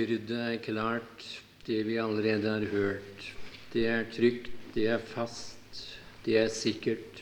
Det 0.00 0.30
er 0.32 0.56
klart, 0.64 1.24
det 1.66 1.82
vi 1.84 1.98
allerede 2.00 2.48
har 2.48 2.64
hørt. 2.72 3.24
Det 3.72 3.82
er 3.86 4.06
trygt, 4.08 4.48
det 4.72 4.86
er 4.88 5.02
fast, 5.04 5.82
det 6.24 6.38
er 6.40 6.48
sikkert 6.48 7.20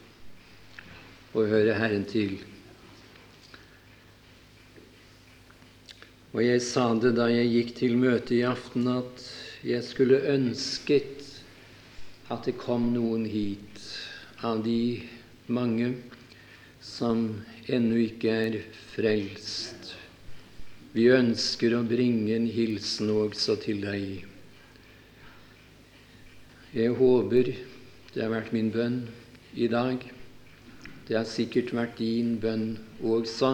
å 1.34 1.42
høre 1.50 1.74
Herren 1.74 2.04
til. 2.06 2.36
Og 6.30 6.44
jeg 6.44 6.62
sa 6.62 6.84
det 7.02 7.16
da 7.18 7.26
jeg 7.32 7.50
gikk 7.50 7.74
til 7.80 7.96
møtet 7.98 8.36
i 8.38 8.44
aften, 8.46 8.86
at 8.94 9.26
jeg 9.66 9.82
skulle 9.82 10.22
ønsket 10.36 11.26
at 12.30 12.46
det 12.46 12.60
kom 12.62 12.92
noen 12.94 13.26
hit 13.26 13.82
av 14.46 14.62
de 14.62 15.02
mange 15.50 15.96
som 16.84 17.26
ennå 17.66 18.04
ikke 18.06 18.38
er 18.46 18.62
frelst. 18.94 19.77
Vi 20.98 21.04
ønsker 21.14 21.76
å 21.76 21.84
bringe 21.86 22.32
en 22.34 22.48
hilsen 22.50 23.10
også 23.12 23.54
til 23.62 23.84
deg. 23.84 24.24
Jeg 26.74 26.94
håper 26.98 27.50
det 28.14 28.22
har 28.24 28.32
vært 28.32 28.48
min 28.50 28.72
bønn 28.74 28.96
i 29.54 29.68
dag. 29.70 30.02
Det 31.06 31.14
har 31.14 31.28
sikkert 31.30 31.70
vært 31.76 32.00
din 32.00 32.32
bønn 32.42 32.72
også, 32.98 33.52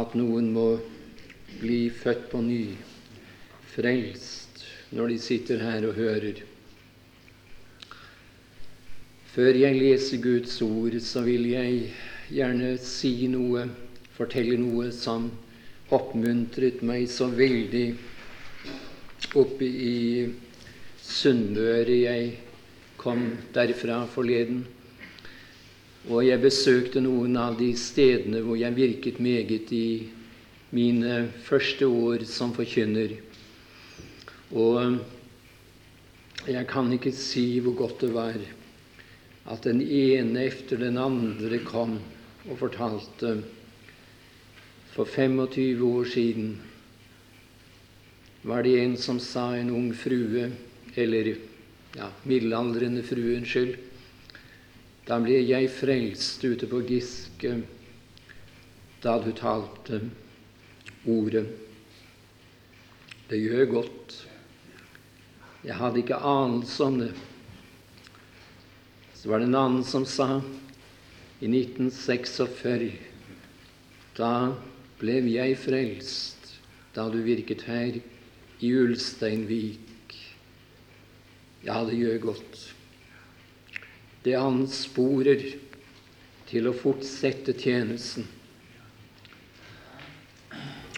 at 0.00 0.14
noen 0.16 0.48
må 0.54 0.68
bli 1.58 1.90
født 1.92 2.22
på 2.30 2.40
ny, 2.46 2.62
frelst, 3.74 4.62
når 4.96 5.12
de 5.12 5.18
sitter 5.26 5.60
her 5.60 5.90
og 5.90 5.98
hører. 5.98 6.40
Før 9.34 9.60
jeg 9.60 9.76
leser 9.76 10.24
Guds 10.24 10.56
ord, 10.64 10.96
så 11.04 11.26
vil 11.28 11.50
jeg 11.50 11.92
gjerne 12.32 12.72
si 12.80 13.12
noe, 13.28 13.66
fortelle 14.16 14.56
noe 14.62 14.88
som 14.96 15.28
oppmuntret 15.94 16.82
meg 16.84 17.06
så 17.10 17.30
veldig 17.32 17.86
oppe 19.38 19.64
i 19.64 20.26
Sunnmøre. 21.08 21.96
Jeg 22.04 22.32
kom 23.00 23.24
derfra 23.54 24.02
forleden. 24.12 24.64
Og 26.08 26.22
jeg 26.24 26.40
besøkte 26.40 27.02
noen 27.04 27.36
av 27.40 27.56
de 27.58 27.72
stedene 27.76 28.40
hvor 28.44 28.56
jeg 28.56 28.76
virket 28.76 29.20
meget 29.20 29.72
i 29.76 29.88
mine 30.76 31.26
første 31.44 31.88
år 31.88 32.24
som 32.28 32.52
forkynner. 32.56 33.16
Og 34.56 34.98
jeg 36.48 36.64
kan 36.68 36.92
ikke 36.94 37.12
si 37.12 37.58
hvor 37.64 37.76
godt 37.76 38.06
det 38.06 38.12
var 38.14 38.38
at 39.48 39.64
den 39.64 39.80
ene 39.80 40.44
efter 40.44 40.80
den 40.80 40.98
andre 41.00 41.60
kom 41.64 41.96
og 42.48 42.58
fortalte 42.60 43.38
for 44.98 45.04
25 45.04 45.82
år 45.82 46.04
siden 46.04 46.60
var 48.42 48.62
det 48.62 48.80
en 48.80 48.96
som 48.96 49.20
sa 49.20 49.56
en 49.56 49.70
ung 49.70 49.92
frue, 49.94 50.50
eller 50.94 51.36
ja, 51.94 52.08
middelaldrende 52.22 53.04
frue, 53.06 53.36
unnskyld 53.38 53.76
Da 55.06 55.20
ble 55.22 55.36
jeg 55.38 55.70
frelst 55.70 56.42
ute 56.42 56.66
på 56.66 56.80
Giske 56.88 57.52
da 58.98 59.12
du 59.22 59.30
talte 59.38 60.00
ordet. 61.06 61.46
Det 63.30 63.38
gjør 63.38 63.70
godt. 63.70 64.16
Jeg 65.62 65.78
hadde 65.78 66.02
ikke 66.02 66.18
anelse 66.18 66.84
om 66.84 66.98
det. 67.04 67.12
Så 69.14 69.30
var 69.30 69.38
det 69.38 69.46
en 69.46 69.60
annen 69.62 69.86
som 69.86 70.02
sa 70.02 70.40
i 71.38 71.46
1946 71.46 72.90
Da 74.18 74.32
ble 74.98 75.20
jeg 75.30 75.58
frelst 75.62 76.54
da 76.96 77.06
du 77.12 77.20
virket 77.22 77.62
her 77.68 78.00
i 78.58 78.72
Ulsteinvik. 78.74 80.16
Ja, 81.66 81.84
det 81.86 81.98
gjør 81.98 82.18
godt. 82.30 82.58
Det 84.24 84.34
ansporer 84.38 85.44
til 86.48 86.66
å 86.66 86.74
fortsette 86.74 87.54
tjenesten. 87.54 88.26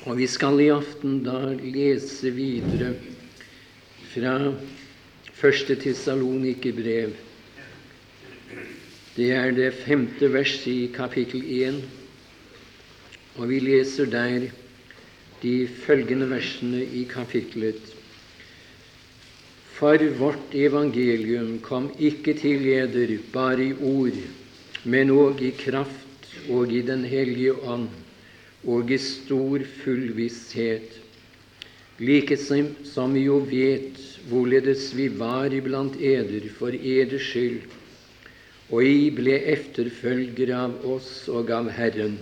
Og 0.08 0.16
vi 0.16 0.28
skal 0.30 0.60
i 0.64 0.70
aften 0.72 1.20
da 1.26 1.50
lese 1.60 2.32
videre 2.32 2.94
fra 4.14 4.36
første 5.36 5.76
Tessalonikerbrev. 5.82 7.12
Det 9.16 9.32
er 9.36 9.52
det 9.52 9.74
femte 9.82 10.30
verset 10.32 10.70
i 10.72 10.92
kapittel 10.94 11.44
1. 11.44 11.82
Og 13.38 13.48
vi 13.48 13.60
leser 13.62 14.10
der 14.10 14.48
de 15.42 15.54
følgende 15.84 16.26
versene 16.30 16.82
i 16.84 17.04
kapitlet. 17.10 17.80
For 19.78 20.02
vårt 20.18 20.54
evangelium 20.54 21.58
kom 21.64 21.88
ikke 21.98 22.34
til 22.36 22.66
eder 22.68 23.14
bare 23.32 23.70
i 23.70 23.72
ord, 23.72 24.18
men 24.84 25.12
òg 25.14 25.40
i 25.46 25.52
kraft 25.56 26.26
og 26.50 26.72
i 26.72 26.82
Den 26.82 27.04
hellige 27.04 27.54
ånd 27.64 27.88
og 28.64 28.90
i 28.90 28.98
stor 29.00 29.62
fullvisshet, 29.82 30.98
like 31.98 32.36
som 32.36 33.14
vi 33.14 33.22
jo 33.24 33.38
vet 33.48 33.96
hvorledes 34.28 34.90
vi 34.96 35.08
var 35.08 35.52
iblant 35.52 35.96
eder 35.96 36.48
for 36.58 36.76
eders 36.76 37.30
skyld, 37.30 37.62
og 38.70 38.84
I 38.84 39.08
ble 39.16 39.38
efterfølgere 39.54 40.60
av 40.66 40.84
oss 40.84 41.28
og 41.28 41.50
av 41.56 41.72
Herren 41.72 42.18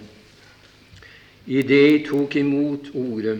Idet 1.48 1.76
jeg 1.80 2.00
tok 2.04 2.34
imot 2.36 2.90
ordet 2.92 3.38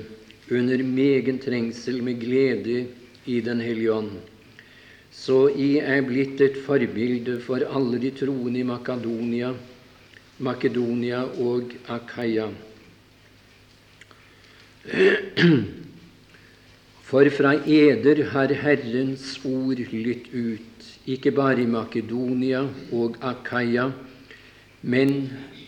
under 0.48 0.80
megen 0.80 1.36
trengsel 1.44 1.98
med 2.00 2.16
glede 2.22 2.86
i 3.28 3.40
Den 3.44 3.60
hellige 3.60 3.92
ånd, 3.92 4.14
så 5.12 5.50
jeg 5.52 5.82
er 5.84 6.06
blitt 6.06 6.40
et 6.40 6.56
forbilde 6.64 7.34
for 7.44 7.60
alle 7.68 8.00
de 8.00 8.08
troende 8.16 8.62
i 8.62 8.64
Makedonia, 8.64 9.50
Makedonia 10.40 11.20
og 11.36 11.74
Akaya. 11.92 12.48
For 17.10 17.28
fra 17.36 17.52
eder 17.68 18.24
har 18.32 18.56
Herrens 18.62 19.34
ord 19.44 19.84
lytt 19.92 20.32
ut, 20.32 20.88
ikke 21.04 21.36
bare 21.36 21.60
i 21.60 21.68
Makedonia 21.68 22.64
og 22.88 23.20
Akaya, 23.20 23.90
men 24.80 25.14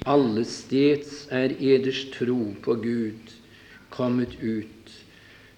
Allesteds 0.09 1.27
er 1.28 1.53
eders 1.61 2.06
tro 2.15 2.55
på 2.65 2.75
Gud 2.81 3.34
kommet 3.93 4.38
ut, 4.41 4.93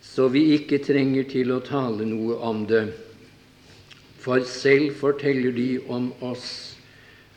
så 0.03 0.27
vi 0.33 0.49
ikke 0.57 0.81
trenger 0.83 1.29
til 1.31 1.53
å 1.55 1.61
tale 1.63 2.07
noe 2.09 2.41
om 2.43 2.65
det. 2.67 2.89
For 4.23 4.43
selv 4.47 4.97
forteller 4.99 5.55
de 5.55 5.69
om 5.87 6.11
oss 6.27 6.75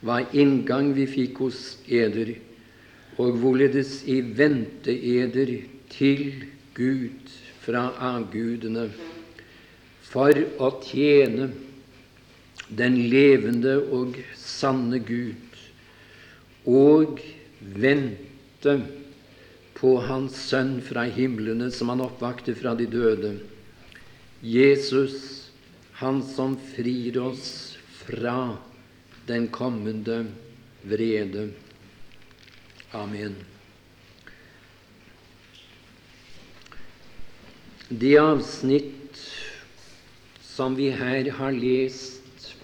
hva 0.02 0.18
inngang 0.34 0.92
vi 0.96 1.06
fikk 1.06 1.44
hos 1.44 1.60
eder, 1.86 2.34
og 3.22 3.38
hvorledes 3.40 4.00
i 4.10 4.18
vente 4.20 4.90
eder 4.90 5.54
til 5.94 6.42
Gud 6.74 7.30
fra 7.62 7.88
avgudene, 8.10 8.90
for 10.02 10.34
å 10.58 10.74
tjene 10.82 11.52
den 12.66 12.98
levende 13.10 13.78
og 13.94 14.18
sanne 14.34 14.98
Gud 15.06 15.45
og 16.66 17.20
vente 17.60 18.76
på 19.76 19.92
Hans 20.02 20.36
Sønn 20.48 20.78
fra 20.82 21.04
himlene, 21.12 21.70
som 21.70 21.92
han 21.92 22.02
oppvakte 22.04 22.56
fra 22.58 22.74
de 22.78 22.88
døde. 22.90 23.36
Jesus, 24.42 25.50
han 26.00 26.22
som 26.26 26.56
frir 26.74 27.18
oss 27.22 27.76
fra 28.02 28.56
den 29.28 29.48
kommende 29.52 30.24
vrede. 30.86 31.50
Amen. 32.96 33.36
Det 37.88 38.16
avsnitt 38.18 39.20
som 40.42 40.74
vi 40.74 40.88
her 40.90 41.28
har 41.38 41.54
lest, 41.54 42.56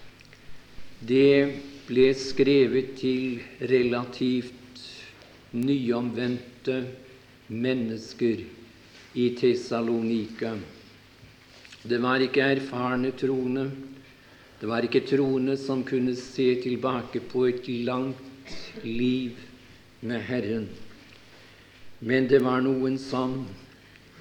det 0.99 1.72
ble 1.87 2.09
skrevet 2.15 2.93
til 2.99 3.41
relativt 3.69 4.83
nyomvendte 5.53 6.77
mennesker 7.51 8.43
i 9.19 9.25
Tessalonika. 9.37 10.53
Det 11.83 11.99
var 12.01 12.23
ikke 12.23 12.45
erfarne 12.55 13.11
troende. 13.19 13.65
Det 14.61 14.69
var 14.71 14.85
ikke 14.87 15.03
troende 15.09 15.57
som 15.59 15.83
kunne 15.83 16.15
se 16.15 16.53
tilbake 16.63 17.19
på 17.19 17.43
et 17.49 17.67
langt 17.83 18.85
liv 18.87 19.35
med 20.01 20.23
Herren. 20.23 20.69
Men 21.99 22.29
det 22.31 22.39
var 22.43 22.63
noen 22.63 22.95
som 22.99 23.41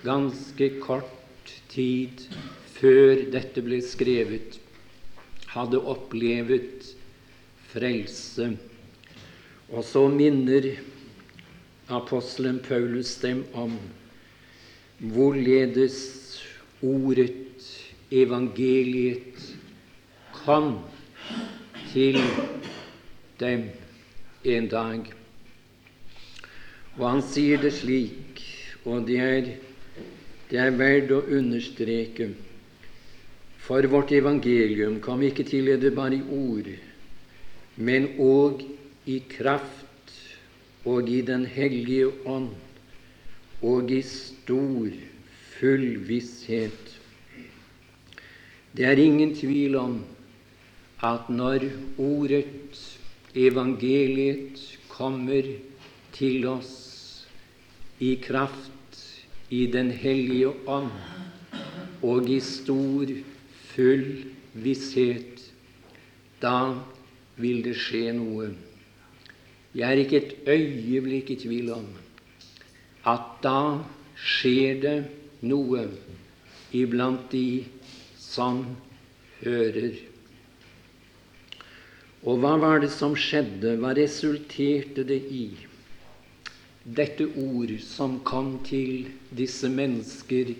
ganske 0.02 0.68
kort 0.82 1.54
tid 1.70 2.26
før 2.74 3.22
dette 3.30 3.62
ble 3.62 3.78
skrevet, 3.86 4.58
hadde 5.54 5.78
opplevd 5.78 6.90
frelse. 7.72 8.52
Og 9.72 9.84
så 9.84 10.06
minner 10.12 10.68
apostelen 11.88 12.60
Paulus 12.60 13.16
dem 13.22 13.44
om 13.54 13.78
hvorledes 14.98 15.98
ordet, 16.82 17.38
evangeliet, 18.12 19.40
kom 20.44 20.78
til 21.92 22.18
dem 23.40 23.64
en 24.44 24.68
dag. 24.68 25.12
Og 26.98 27.04
han 27.08 27.22
sier 27.24 27.60
det 27.62 27.72
slik, 27.78 28.42
og 28.84 29.06
det 29.08 29.18
er, 29.22 29.52
det 30.50 30.60
er 30.60 30.74
verdt 30.76 31.14
å 31.16 31.22
understreke. 31.38 32.32
For 33.62 33.86
vårt 33.88 34.12
evangelium 34.12 34.98
kom 35.00 35.22
ikke 35.24 35.46
til 35.48 35.72
det 35.80 35.94
bare 35.96 36.18
i 36.18 36.24
ord, 36.36 36.68
men 37.82 38.12
òg 38.22 38.62
i 39.10 39.18
kraft 39.26 40.12
og 40.86 41.08
i 41.10 41.20
Den 41.26 41.46
hellige 41.46 42.10
ånd 42.26 42.52
og 43.62 43.90
i 43.90 44.00
stor, 44.06 44.90
full 45.58 45.86
visshet. 46.08 46.94
Det 48.74 48.86
er 48.86 48.98
ingen 48.98 49.34
tvil 49.34 49.76
om 49.78 50.00
at 51.02 51.30
når 51.30 51.68
ordet, 51.98 52.78
evangeliet, 53.34 54.58
kommer 54.88 55.46
til 56.12 56.46
oss 56.46 56.72
i 58.02 58.14
kraft 58.22 59.02
i 59.50 59.66
Den 59.66 59.90
hellige 59.90 60.50
ånd 60.66 60.90
og 62.02 62.30
i 62.30 62.40
stor, 62.42 63.10
full 63.72 64.06
visshet, 64.54 65.38
da 66.42 66.74
vil 67.42 67.62
det 67.64 67.74
skje 67.78 68.12
noe. 68.16 68.52
Jeg 69.74 69.88
er 69.88 70.00
ikke 70.02 70.20
et 70.20 70.48
øyeblikk 70.52 71.32
i 71.32 71.40
tvil 71.42 71.72
om 71.74 71.86
at 73.08 73.28
da 73.42 73.82
skjer 74.14 74.80
det 74.82 74.96
noe 75.42 75.86
iblant 76.76 77.26
de 77.32 77.64
som 78.20 78.62
hører. 79.42 79.96
Og 82.22 82.38
hva 82.38 82.54
var 82.62 82.82
det 82.84 82.92
som 82.94 83.16
skjedde? 83.18 83.74
Hva 83.82 83.94
resulterte 83.98 85.02
det 85.08 85.18
i? 85.34 85.46
Dette 86.82 87.26
ord 87.38 87.72
som 87.82 88.20
kom 88.26 88.56
til 88.66 89.08
disse 89.34 89.70
mennesker 89.70 90.52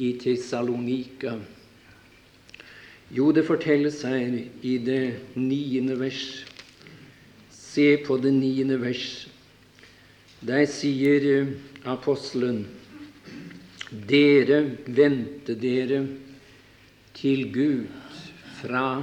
i 0.00 0.12
Tessalonika. 0.20 1.36
Jo, 3.12 3.28
det 3.28 3.44
fortelles 3.44 3.98
her 4.08 4.38
i 4.64 4.78
det 4.80 5.36
niende 5.36 5.98
vers. 6.00 6.22
Se 7.52 7.98
på 8.06 8.16
det 8.16 8.30
niende 8.32 8.78
vers. 8.80 9.26
Der 10.40 10.64
sier 10.64 11.26
eh, 11.28 11.50
apostelen 11.84 12.62
dere 13.92 14.62
vendte 14.88 15.52
dere 15.60 15.98
til 17.12 17.50
Gud 17.52 17.90
fra 18.62 19.02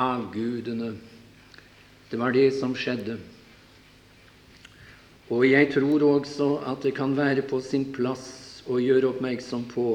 avgudene. 0.00 0.94
Det 2.08 2.20
var 2.20 2.32
det 2.32 2.48
som 2.56 2.72
skjedde. 2.72 3.18
Og 5.28 5.44
jeg 5.50 5.68
tror 5.74 6.06
også 6.08 6.48
at 6.72 6.88
det 6.88 6.94
kan 6.96 7.12
være 7.16 7.44
på 7.44 7.60
sin 7.60 7.84
plass 7.92 8.64
å 8.64 8.80
gjøre 8.80 9.12
oppmerksom 9.12 9.68
på 9.68 9.86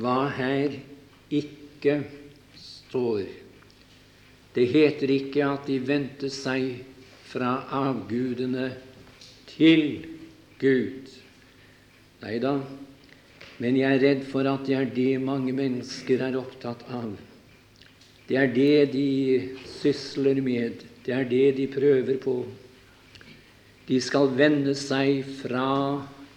hva 0.00 0.24
her 0.32 0.80
ikke 1.28 2.00
står. 2.90 3.22
Det 4.54 4.66
heter 4.66 5.10
ikke 5.14 5.46
at 5.46 5.66
de 5.70 5.78
vendte 5.86 6.30
seg 6.32 6.82
fra 7.30 7.60
avgudene 7.70 8.72
til 9.52 10.02
Gud. 10.58 11.06
Nei 12.20 12.36
da, 12.42 12.56
men 13.62 13.78
jeg 13.78 13.94
er 13.94 14.02
redd 14.02 14.26
for 14.28 14.48
at 14.50 14.66
det 14.66 14.76
er 14.76 14.90
det 14.90 15.20
mange 15.22 15.54
mennesker 15.54 16.26
er 16.26 16.38
opptatt 16.40 16.82
av. 16.90 17.14
Det 18.26 18.38
er 18.38 18.50
det 18.54 18.92
de 18.92 19.08
sysler 19.78 20.42
med, 20.42 20.82
det 21.06 21.14
er 21.14 21.30
det 21.30 21.46
de 21.62 21.70
prøver 21.70 22.18
på. 22.22 22.40
De 23.86 23.98
skal 24.02 24.34
vende 24.38 24.74
seg 24.78 25.22
fra 25.40 25.70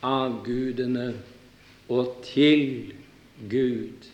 avgudene 0.03 1.11
og 1.89 2.19
til 2.25 2.93
Gud. 3.49 4.12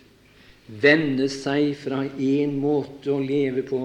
Vende 0.70 1.26
seg 1.34 1.74
fra 1.82 2.04
én 2.06 2.54
måte 2.62 3.10
å 3.10 3.18
leve 3.18 3.64
på 3.66 3.82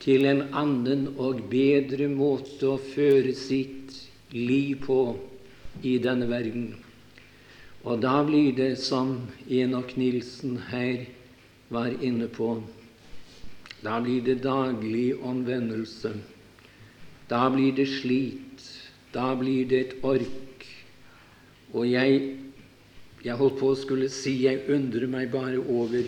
til 0.00 0.24
en 0.28 0.42
annen 0.56 1.06
og 1.20 1.42
bedre 1.50 2.08
måte 2.08 2.68
å 2.70 2.78
føre 2.80 3.34
sitt 3.36 3.92
liv 4.32 4.80
på 4.86 5.00
i 5.84 5.96
denne 6.00 6.28
verden. 6.30 6.70
Og 7.84 8.00
da 8.02 8.22
blir 8.26 8.54
det 8.56 8.76
som 8.82 9.12
Enok 9.46 9.94
Nilsen 10.00 10.56
her 10.70 11.04
var 11.68 11.92
inne 12.00 12.28
på. 12.32 12.56
Da 13.84 14.00
blir 14.00 14.24
det 14.26 14.40
daglig 14.42 15.14
omvendelse. 15.20 16.14
Da 17.28 17.46
blir 17.52 17.76
det 17.76 17.86
slit. 17.98 18.64
Da 19.12 19.34
blir 19.38 19.68
det 19.68 19.80
et 19.84 19.94
ork. 20.02 20.66
Og 21.72 21.86
jeg, 21.90 22.20
jeg 23.24 23.38
holdt 23.38 23.58
på 23.60 23.72
å 23.72 23.78
skulle 23.78 24.08
si 24.12 24.34
jeg 24.44 24.66
undrer 24.72 25.08
meg 25.10 25.30
bare 25.32 25.60
over 25.60 26.06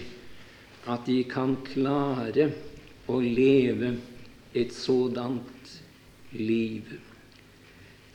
at 0.88 1.06
de 1.08 1.22
kan 1.28 1.56
klare 1.66 2.50
å 3.08 3.20
leve 3.22 3.94
et 4.56 4.72
sådant 4.74 5.72
liv. 6.36 6.84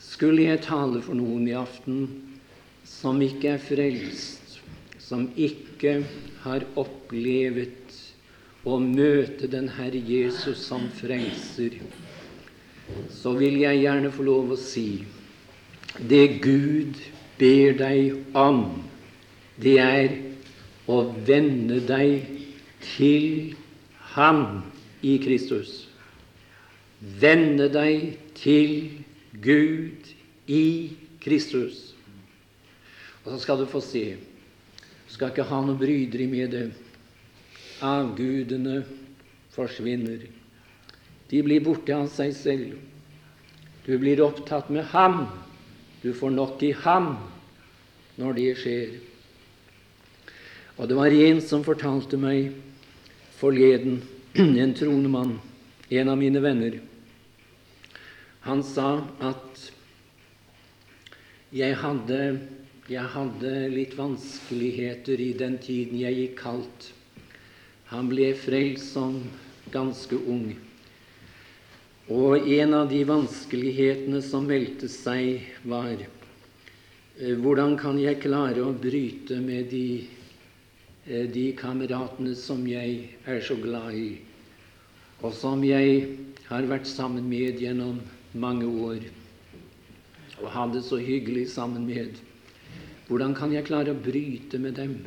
Skulle 0.01 0.47
jeg 0.49 0.63
tale 0.67 1.01
for 1.01 1.17
noen 1.17 1.47
i 1.49 1.57
aften 1.57 2.05
som 2.87 3.21
ikke 3.23 3.55
er 3.55 3.63
frelst, 3.63 4.59
som 5.01 5.27
ikke 5.35 6.01
har 6.43 6.65
opplevet 6.79 7.97
å 8.63 8.77
møte 8.79 9.49
den 9.51 9.67
Herre 9.75 9.99
Jesus 9.99 10.61
som 10.67 10.85
frelser, 10.95 11.79
så 13.11 13.33
vil 13.39 13.59
jeg 13.63 13.83
gjerne 13.83 14.11
få 14.13 14.25
lov 14.27 14.53
å 14.53 14.59
si 14.59 15.03
det 15.99 16.39
Gud 16.43 16.99
ber 17.43 17.75
deg 17.75 18.37
om, 18.39 18.63
det 19.59 19.75
er 19.83 20.13
å 20.87 21.03
vende 21.27 21.81
deg 21.83 22.27
til 22.95 23.53
Ham 24.13 24.61
i 25.03 25.17
Kristus. 25.23 25.87
Vende 26.99 27.67
deg 27.73 28.13
til 28.37 29.01
Gud 29.43 30.11
i 30.47 30.65
Kristus. 31.23 31.91
Og 33.23 33.33
så 33.33 33.39
skal 33.43 33.63
du 33.63 33.67
få 33.69 33.81
se. 33.83 34.05
Du 35.07 35.15
skal 35.15 35.31
ikke 35.31 35.47
ha 35.49 35.61
noe 35.63 35.79
bryderi 35.79 36.27
med 36.29 36.53
det. 36.55 36.65
Avgudene 37.83 38.83
forsvinner. 39.55 40.27
De 41.31 41.41
blir 41.43 41.63
borte 41.65 41.95
av 41.95 42.09
seg 42.13 42.35
selv. 42.37 42.77
Du 43.83 43.95
blir 43.99 44.21
opptatt 44.23 44.69
med 44.71 44.85
ham. 44.93 45.25
Du 46.03 46.11
får 46.15 46.35
nok 46.35 46.63
i 46.63 46.73
ham 46.83 47.15
når 48.19 48.37
det 48.37 48.49
skjer. 48.61 48.95
Og 50.77 50.89
det 50.89 50.97
var 50.97 51.13
en 51.13 51.41
som 51.41 51.65
fortalte 51.65 52.17
meg 52.17 52.53
forleden, 53.37 54.01
en 54.63 54.73
troende 54.77 55.11
mann, 55.11 55.37
en 55.89 56.09
av 56.09 56.17
mine 56.17 56.41
venner. 56.41 56.79
Han 58.43 58.63
sa 58.65 59.03
at 59.23 59.69
jeg 61.53 61.77
hadde, 61.77 62.19
jeg 62.89 63.13
hadde 63.13 63.53
litt 63.71 63.93
vanskeligheter 63.95 65.21
i 65.21 65.31
den 65.37 65.59
tiden 65.61 65.99
jeg 66.01 66.17
gikk 66.17 66.35
kaldt. 66.41 66.89
Han 67.93 68.09
ble 68.09 68.31
frelst 68.35 68.95
som 68.95 69.19
ganske 69.71 70.17
ung. 70.17 70.55
Og 72.11 72.49
en 72.57 72.73
av 72.75 72.89
de 72.89 73.03
vanskelighetene 73.07 74.19
som 74.25 74.49
meldte 74.49 74.89
seg, 74.91 75.45
var 75.63 75.93
hvordan 77.13 77.75
kan 77.77 77.99
jeg 78.01 78.21
klare 78.23 78.63
å 78.65 78.73
bryte 78.73 79.37
med 79.37 79.69
de, 79.69 80.07
eh, 81.05 81.27
de 81.29 81.51
kameratene 81.53 82.33
som 82.35 82.65
jeg 82.65 83.09
er 83.25 83.39
så 83.39 83.55
glad 83.55 83.93
i, 83.93 84.17
og 85.21 85.33
som 85.33 85.63
jeg 85.63 86.17
har 86.47 86.63
vært 86.63 86.87
sammen 86.87 87.29
med 87.29 87.61
gjennom 87.61 88.01
mange 88.33 88.65
år 88.65 89.05
og 90.41 90.49
hadde 90.49 90.81
så 90.81 90.97
hyggelig 90.97 91.51
sammen 91.53 91.85
med. 91.85 92.17
Hvordan 93.07 93.35
kan 93.35 93.53
jeg 93.53 93.65
klare 93.67 93.93
å 93.93 94.01
bryte 94.01 94.57
med 94.59 94.73
dem? 94.75 94.97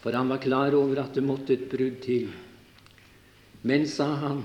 For 0.00 0.12
han 0.12 0.28
var 0.28 0.40
klar 0.40 0.74
over 0.74 1.02
at 1.02 1.14
det 1.14 1.22
måtte 1.22 1.52
et 1.52 1.68
brudd 1.70 2.00
til. 2.02 2.30
Men, 3.62 3.86
sa 3.86 4.14
han, 4.14 4.42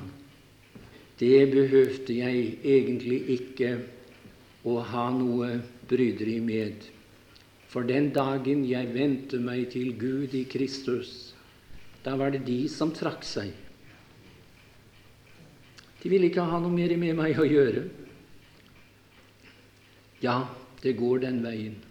det 1.20 1.52
behøvde 1.54 2.14
jeg 2.14 2.58
egentlig 2.64 3.22
ikke 3.38 3.78
å 4.66 4.82
ha 4.82 5.08
noe 5.14 5.62
bryderi 5.90 6.40
med. 6.44 6.90
For 7.68 7.86
den 7.88 8.12
dagen 8.14 8.66
jeg 8.70 8.92
vendte 8.94 9.40
meg 9.42 9.72
til 9.74 9.96
Gud 9.98 10.36
i 10.38 10.44
Kristus, 10.50 11.34
da 12.06 12.16
var 12.20 12.34
det 12.34 12.44
de 12.46 12.60
som 12.70 12.92
trakk 12.94 13.24
seg. 13.26 13.54
De 16.04 16.12
ville 16.12 16.28
ikke 16.28 16.44
ha 16.44 16.60
noe 16.60 16.74
mer 16.74 16.94
med 17.00 17.16
meg 17.16 17.40
å 17.40 17.48
gjøre. 17.48 17.88
Ja, 20.24 20.44
det 20.84 20.98
går 21.00 21.24
den 21.24 21.42
veien. 21.44 21.82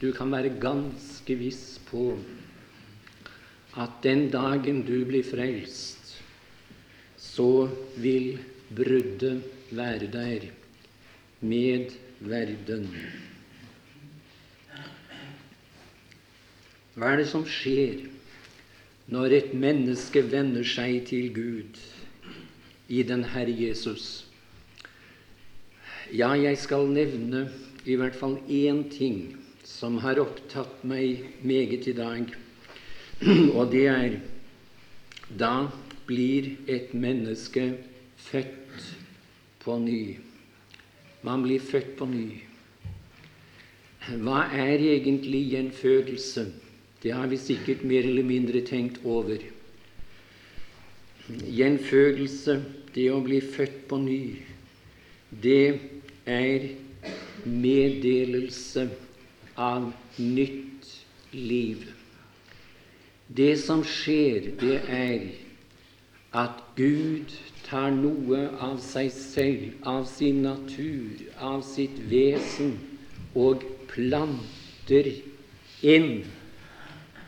du 0.00 0.12
kan 0.16 0.30
være 0.32 0.54
ganske 0.56 1.34
viss 1.36 1.78
på 1.90 2.14
at 3.76 3.98
den 4.02 4.30
dagen 4.32 4.80
du 4.88 5.04
blir 5.04 5.22
frelst, 5.22 6.16
så 7.20 7.68
vil 8.00 8.38
bruddet 8.72 9.44
være 9.76 10.08
der 10.10 10.46
med 11.40 11.92
verden. 12.20 12.88
Hva 16.94 17.12
er 17.12 17.20
det 17.20 17.28
som 17.30 17.44
skjer 17.46 18.06
når 19.10 19.34
et 19.36 19.52
menneske 19.54 20.22
vender 20.26 20.66
seg 20.66 21.04
til 21.10 21.28
Gud 21.34 21.78
i 22.90 23.04
den 23.06 23.22
Herre 23.30 23.54
Jesus? 23.54 24.24
Ja, 26.10 26.32
jeg 26.34 26.58
skal 26.58 26.90
nevne 26.90 27.44
i 27.86 27.94
hvert 27.94 28.16
fall 28.18 28.40
én 28.50 28.88
ting 28.90 29.36
som 29.62 30.00
har 30.02 30.18
opptatt 30.18 30.82
meg 30.82 31.28
meget 31.46 31.86
i 31.86 31.94
dag, 31.94 32.32
og 33.58 33.70
det 33.70 33.86
er 33.86 34.16
da 35.38 35.70
blir 36.08 36.56
et 36.66 36.90
menneske 36.94 37.68
født 38.18 38.88
på 39.62 39.78
ny. 39.78 40.18
Man 41.22 41.44
blir 41.46 41.62
født 41.62 41.94
på 42.00 42.08
ny. 42.10 42.40
Hva 44.24 44.42
er 44.50 44.82
egentlig 44.82 45.44
gjenfødelse? 45.52 46.48
Det 47.02 47.14
har 47.16 47.26
vi 47.26 47.36
sikkert 47.40 47.84
mer 47.84 48.04
eller 48.04 48.26
mindre 48.26 48.60
tenkt 48.66 49.00
over. 49.04 49.40
Gjenfødelse, 51.30 52.58
det 52.94 53.06
å 53.14 53.20
bli 53.24 53.38
født 53.40 53.84
på 53.88 54.00
ny, 54.02 54.22
det 55.30 55.78
er 56.26 56.66
meddelelse 57.46 58.88
av 59.56 59.92
nytt 60.18 60.90
liv. 61.32 61.86
Det 63.30 63.54
som 63.62 63.84
skjer, 63.86 64.50
det 64.60 64.80
er 64.90 65.28
at 66.36 66.58
Gud 66.76 67.32
tar 67.66 67.94
noe 67.94 68.42
av 68.62 68.80
seg 68.82 69.10
selv, 69.14 69.70
av 69.86 70.04
sin 70.10 70.42
natur, 70.42 71.22
av 71.38 71.62
sitt 71.66 71.96
vesen, 72.10 72.74
og 73.38 73.62
planter 73.92 75.12
inn 75.86 76.24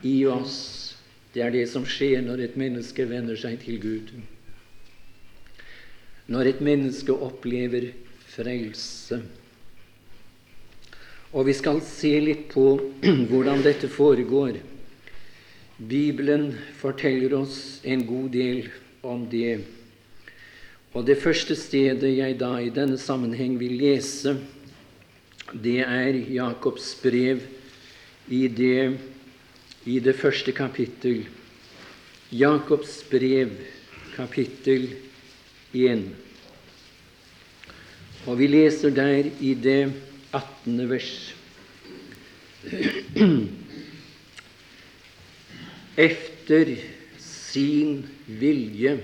i 0.02 0.24
oss. 0.26 0.96
Det 1.32 1.42
er 1.42 1.52
det 1.54 1.66
som 1.70 1.86
skjer 1.88 2.20
når 2.24 2.44
et 2.44 2.56
menneske 2.60 3.06
venner 3.08 3.38
seg 3.40 3.58
til 3.62 3.78
Gud. 3.80 4.10
Når 6.32 6.50
et 6.50 6.60
menneske 6.64 7.14
opplever 7.14 7.90
frelse. 8.32 9.22
Og 11.32 11.46
vi 11.48 11.54
skal 11.56 11.80
se 11.86 12.12
litt 12.20 12.48
på 12.52 12.66
hvordan 13.30 13.64
dette 13.64 13.88
foregår. 13.88 14.60
Bibelen 15.82 16.52
forteller 16.78 17.32
oss 17.40 17.80
en 17.82 18.04
god 18.06 18.28
del 18.34 18.68
om 19.02 19.24
det. 19.30 19.62
Og 20.92 21.06
Det 21.08 21.16
første 21.18 21.56
stedet 21.56 22.12
jeg 22.12 22.36
da 22.38 22.58
i 22.60 22.68
denne 22.70 22.98
sammenheng 23.00 23.56
vil 23.58 23.78
lese, 23.80 24.36
det 25.52 25.80
er 25.80 26.18
Jakobs 26.32 26.92
brev 27.00 27.40
i 28.28 28.44
det, 28.48 28.98
i 29.84 29.98
det 29.98 30.16
første 30.16 30.52
kapittel. 30.52 31.26
Jakobs 32.32 33.04
brev, 33.10 33.50
kapittel 34.16 34.94
1. 35.74 36.08
Og 38.26 38.38
vi 38.38 38.46
leser 38.46 38.90
der 38.94 39.24
i 39.40 39.54
det 39.54 39.92
18. 40.32 40.90
vers. 40.90 41.34
Efter 45.96 46.76
sin 47.18 48.06
vilje 48.26 49.00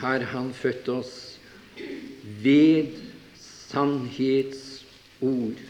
har 0.00 0.20
Han 0.32 0.54
født 0.54 0.88
oss 0.88 1.38
ved 2.42 2.86
sannhetsord. 3.36 5.60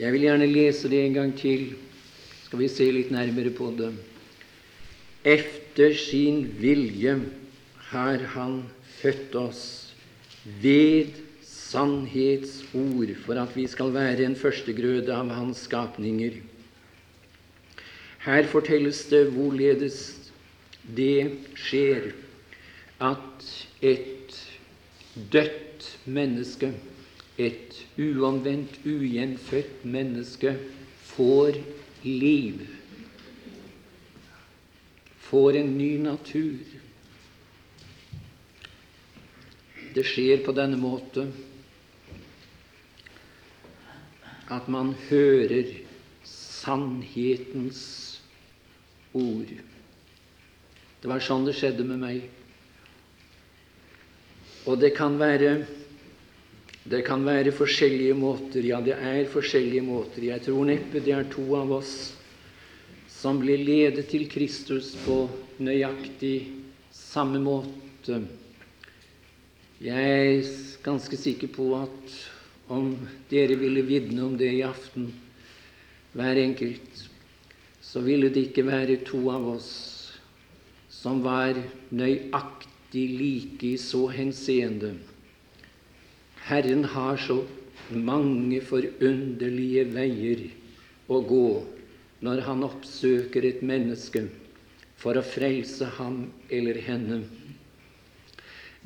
Jeg 0.00 0.12
vil 0.12 0.20
gjerne 0.20 0.46
lese 0.46 0.88
det 0.88 1.04
en 1.04 1.14
gang 1.14 1.38
til. 1.38 1.74
Skal 2.56 2.64
vi 2.64 2.72
se 2.72 2.84
litt 2.88 3.10
nærmere 3.12 3.50
på 3.52 3.66
det. 3.76 3.90
Efter 5.28 5.92
sin 5.92 6.38
vilje 6.56 7.18
har 7.90 8.22
Han 8.32 8.62
født 8.96 9.36
oss 9.36 9.60
ved 10.62 11.12
sannhetsord, 11.44 13.12
for 13.26 13.42
at 13.42 13.52
vi 13.52 13.66
skal 13.68 13.92
være 13.92 14.24
en 14.24 14.38
førstegrøde 14.40 15.12
av 15.12 15.34
Hans 15.36 15.66
skapninger. 15.68 16.40
Her 18.24 18.48
fortelles 18.48 19.04
det 19.12 19.26
hvorledes 19.36 20.00
det 20.96 21.36
skjer 21.60 22.14
at 23.04 23.52
et 23.84 24.44
dødt 25.12 25.92
menneske, 26.08 26.72
et 27.36 27.84
uanvendt, 28.00 28.80
ugjenfødt 28.88 29.84
menneske, 29.84 30.56
får 31.12 31.60
liv, 32.06 32.66
får 35.26 35.56
en 35.56 35.78
ny 35.78 35.98
natur. 35.98 36.58
Det 39.94 40.04
skjer 40.06 40.44
på 40.46 40.54
denne 40.54 40.78
måte 40.78 41.26
at 44.52 44.68
man 44.70 44.92
hører 45.08 45.72
sannhetens 46.26 47.80
ord. 49.16 49.50
Det 51.00 51.10
var 51.10 51.24
sånn 51.24 51.46
det 51.46 51.56
skjedde 51.58 51.86
med 51.88 52.02
meg. 52.02 52.28
Og 54.66 54.78
det 54.82 54.92
kan 54.96 55.18
være 55.18 55.60
det 56.90 57.02
kan 57.06 57.24
være 57.26 57.54
forskjellige 57.54 58.14
måter. 58.14 58.62
Ja, 58.62 58.78
det 58.80 58.94
er 58.94 59.26
forskjellige 59.30 59.82
måter. 59.82 60.22
Jeg 60.28 60.44
tror 60.46 60.68
neppe 60.68 61.02
det 61.02 61.14
er 61.16 61.26
to 61.32 61.46
av 61.58 61.72
oss 61.80 61.96
som 63.10 63.40
blir 63.42 63.58
ledet 63.58 64.06
til 64.12 64.26
Kristus 64.30 64.92
på 65.02 65.24
nøyaktig 65.58 66.36
samme 66.94 67.40
måte. 67.42 68.20
Jeg 69.82 70.12
er 70.12 70.52
ganske 70.84 71.18
sikker 71.18 71.50
på 71.52 71.72
at 71.80 72.14
om 72.72 72.92
dere 73.30 73.58
ville 73.58 73.82
vitne 73.86 74.22
om 74.24 74.36
det 74.38 74.52
i 74.54 74.62
aften, 74.66 75.10
hver 76.16 76.38
enkelt, 76.40 77.02
så 77.82 78.00
ville 78.04 78.30
det 78.32 78.48
ikke 78.48 78.66
være 78.66 79.00
to 79.06 79.20
av 79.30 79.50
oss 79.56 79.68
som 80.90 81.20
var 81.24 81.58
nøyaktig 81.94 83.04
like 83.18 83.74
i 83.74 83.76
så 83.80 84.06
henseende. 84.14 84.94
Herren 86.46 86.84
har 86.84 87.16
så 87.18 87.40
mange 87.90 88.60
forunderlige 88.62 89.82
veier 89.90 90.44
å 91.10 91.18
gå 91.26 91.46
når 92.22 92.42
Han 92.46 92.62
oppsøker 92.62 93.48
et 93.48 93.64
menneske 93.66 94.22
for 94.96 95.18
å 95.18 95.24
frelse 95.26 95.88
ham 95.98 96.20
eller 96.46 96.78
henne. 96.86 97.18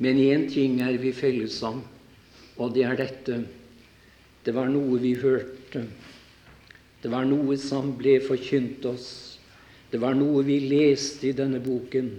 Men 0.01 0.17
én 0.17 0.47
ting 0.49 0.79
er 0.81 0.97
vi 0.97 1.11
felles 1.13 1.59
om, 1.63 1.83
og 2.57 2.73
det 2.73 2.87
er 2.89 2.97
dette. 2.97 3.37
Det 4.41 4.55
var 4.57 4.73
noe 4.73 4.97
vi 5.03 5.13
hørte. 5.21 5.85
Det 7.01 7.13
var 7.13 7.29
noe 7.29 7.59
som 7.61 7.93
ble 7.97 8.17
forkynt 8.25 8.89
oss. 8.89 9.07
Det 9.93 10.01
var 10.01 10.17
noe 10.17 10.41
vi 10.49 10.57
leste 10.65 11.29
i 11.29 11.37
denne 11.37 11.61
boken. 11.61 12.09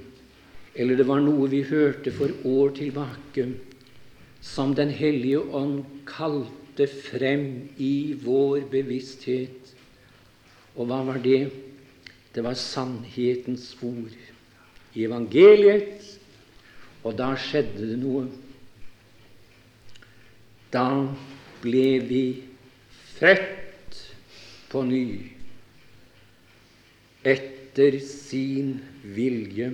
Eller 0.79 1.03
det 1.03 1.11
var 1.11 1.21
noe 1.21 1.51
vi 1.51 1.65
hørte 1.67 2.15
for 2.15 2.31
år 2.47 2.75
tilbake 2.79 3.51
som 4.43 4.75
Den 4.75 4.91
hellige 4.91 5.39
ånd 5.39 5.85
kalte 6.07 6.89
frem 6.91 7.69
i 7.79 8.15
vår 8.19 8.67
bevissthet. 8.73 9.71
Og 10.75 10.89
hva 10.91 11.03
var 11.07 11.21
det? 11.23 11.53
Det 12.35 12.43
var 12.45 12.59
sannhetens 12.59 13.71
ord 13.85 14.15
i 14.95 15.05
evangeliet. 15.07 16.03
Og 17.07 17.15
da 17.19 17.33
skjedde 17.39 17.87
det 17.93 17.99
noe. 18.03 18.27
Da 20.73 20.89
ble 21.63 21.87
vi 22.09 22.25
født 23.19 23.99
på 24.73 24.83
ny 24.89 25.07
etter 27.23 27.99
sin 28.03 28.79
vilje. 29.05 29.71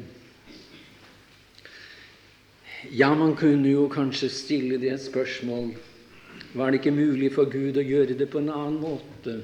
Ja, 2.86 3.10
man 3.14 3.34
kunne 3.34 3.66
jo 3.72 3.88
kanskje 3.90 4.28
stille 4.30 4.76
det 4.78 4.92
et 4.92 5.02
spørsmål 5.02 5.72
Var 6.54 6.70
det 6.70 6.78
ikke 6.78 6.94
mulig 6.94 7.32
for 7.34 7.50
Gud 7.50 7.74
å 7.74 7.82
gjøre 7.82 8.14
det 8.14 8.28
på 8.30 8.38
en 8.38 8.52
annen 8.54 8.76
måte? 8.78 9.40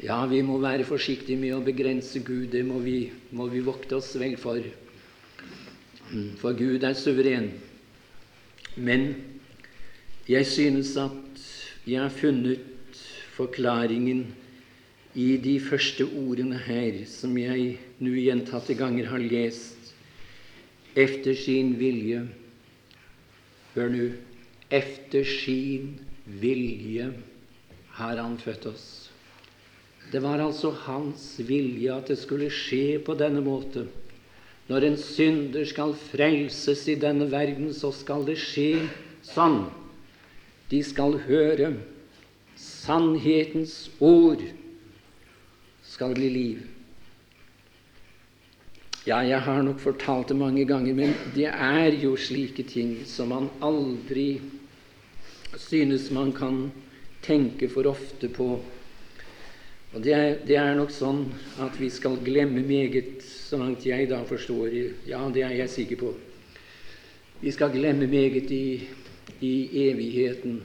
Ja, 0.00 0.22
vi 0.30 0.38
må 0.46 0.60
være 0.62 0.86
forsiktige 0.86 1.36
med 1.36 1.56
å 1.56 1.64
begrense 1.64 2.22
Gud. 2.24 2.46
Det 2.54 2.62
må 2.64 2.78
vi, 2.80 3.10
må 3.36 3.50
vi 3.52 3.60
vokte 3.60 3.98
oss 3.98 4.14
vel 4.16 4.38
for. 4.40 4.62
For 6.40 6.56
Gud 6.56 6.86
er 6.86 6.96
suveren. 6.96 7.50
Men 8.80 9.10
jeg 10.30 10.46
synes 10.48 10.94
at 11.02 11.44
jeg 11.84 12.00
har 12.00 12.14
funnet 12.14 13.02
forklaringen 13.34 14.24
i 15.18 15.34
de 15.42 15.58
første 15.60 16.06
ordene 16.06 16.62
her, 16.64 17.02
som 17.10 17.36
jeg 17.36 17.76
nå 18.00 18.14
gjentatte 18.14 18.78
ganger 18.78 19.10
har 19.10 19.20
lest. 19.20 19.79
Efter 20.96 21.34
sin 21.34 21.76
vilje 21.78 22.24
Hør 23.74 23.92
nå. 23.92 24.08
Efter 24.70 25.24
sin 25.24 25.98
vilje 26.26 27.12
har 27.98 28.16
Han 28.16 28.38
født 28.38 28.66
oss. 28.66 29.10
Det 30.12 30.22
var 30.22 30.42
altså 30.42 30.70
Hans 30.70 31.40
vilje 31.46 31.94
at 31.94 32.10
det 32.10 32.18
skulle 32.18 32.50
skje 32.50 32.98
på 33.06 33.14
denne 33.14 33.42
måte. 33.44 33.86
Når 34.70 34.86
en 34.86 34.96
synder 34.98 35.66
skal 35.66 35.94
frelses 35.94 36.86
i 36.90 36.96
denne 36.98 37.26
verden, 37.30 37.72
så 37.74 37.90
skal 37.94 38.26
det 38.26 38.38
skje 38.38 38.86
sånn. 39.26 39.64
De 40.70 40.82
skal 40.86 41.18
høre 41.26 41.72
sannhetens 42.58 43.88
ord. 43.98 44.42
Skal 45.86 46.14
bli 46.14 46.30
liv. 46.30 46.60
Ja, 49.10 49.24
jeg 49.26 49.40
har 49.42 49.62
nok 49.66 49.80
fortalt 49.82 50.28
det 50.30 50.36
mange 50.38 50.62
ganger, 50.64 50.94
men 50.94 51.14
det 51.34 51.48
er 51.50 51.96
jo 51.98 52.12
slike 52.14 52.62
ting 52.62 52.92
som 53.10 53.32
man 53.32 53.48
aldri 53.58 54.38
synes 55.58 56.12
man 56.14 56.30
kan 56.30 56.60
tenke 57.24 57.66
for 57.72 57.88
ofte 57.90 58.30
på. 58.30 58.60
Og 59.90 60.04
det 60.04 60.14
er, 60.14 60.36
det 60.46 60.54
er, 60.60 60.76
nok 60.78 60.94
sånn 60.94 61.24
at 61.58 61.74
vi 61.80 61.88
skal 61.90 62.20
glemme 62.22 62.62
meget, 62.62 63.24
så 63.26 63.58
langt 63.58 63.88
jeg 63.88 64.06
da 64.12 64.20
forstår 64.28 64.78
Ja, 65.08 65.24
det 65.34 65.42
er 65.42 65.56
jeg 65.58 65.74
sikker 65.74 65.98
på. 66.04 66.12
Vi 67.42 67.50
skal 67.50 67.74
glemme 67.74 68.06
meget 68.06 68.54
i, 68.54 68.86
i 69.40 69.54
evigheten. 69.88 70.60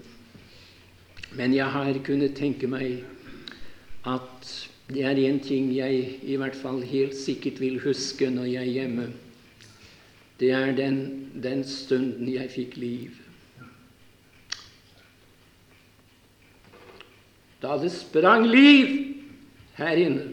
Men 1.34 1.58
jeg 1.58 1.66
har 1.66 1.98
kunnet 2.06 2.38
tenke 2.38 2.70
meg 2.70 3.02
at 4.06 4.54
det 4.88 5.02
er 5.02 5.18
én 5.18 5.40
ting 5.42 5.72
jeg 5.74 6.20
i 6.24 6.36
hvert 6.38 6.56
fall 6.56 6.84
helt 6.86 7.16
sikkert 7.18 7.60
vil 7.60 7.80
huske 7.82 8.30
når 8.30 8.46
jeg 8.46 8.62
er 8.62 8.74
hjemme. 8.80 9.08
Det 10.40 10.52
er 10.52 10.76
den, 10.76 11.32
den 11.44 11.64
stunden 11.64 12.30
jeg 12.30 12.52
fikk 12.52 12.78
liv. 12.78 13.16
Da 17.62 17.80
det 17.82 17.92
sprang 17.92 18.46
liv 18.46 18.92
her 19.80 19.98
inne. 19.98 20.28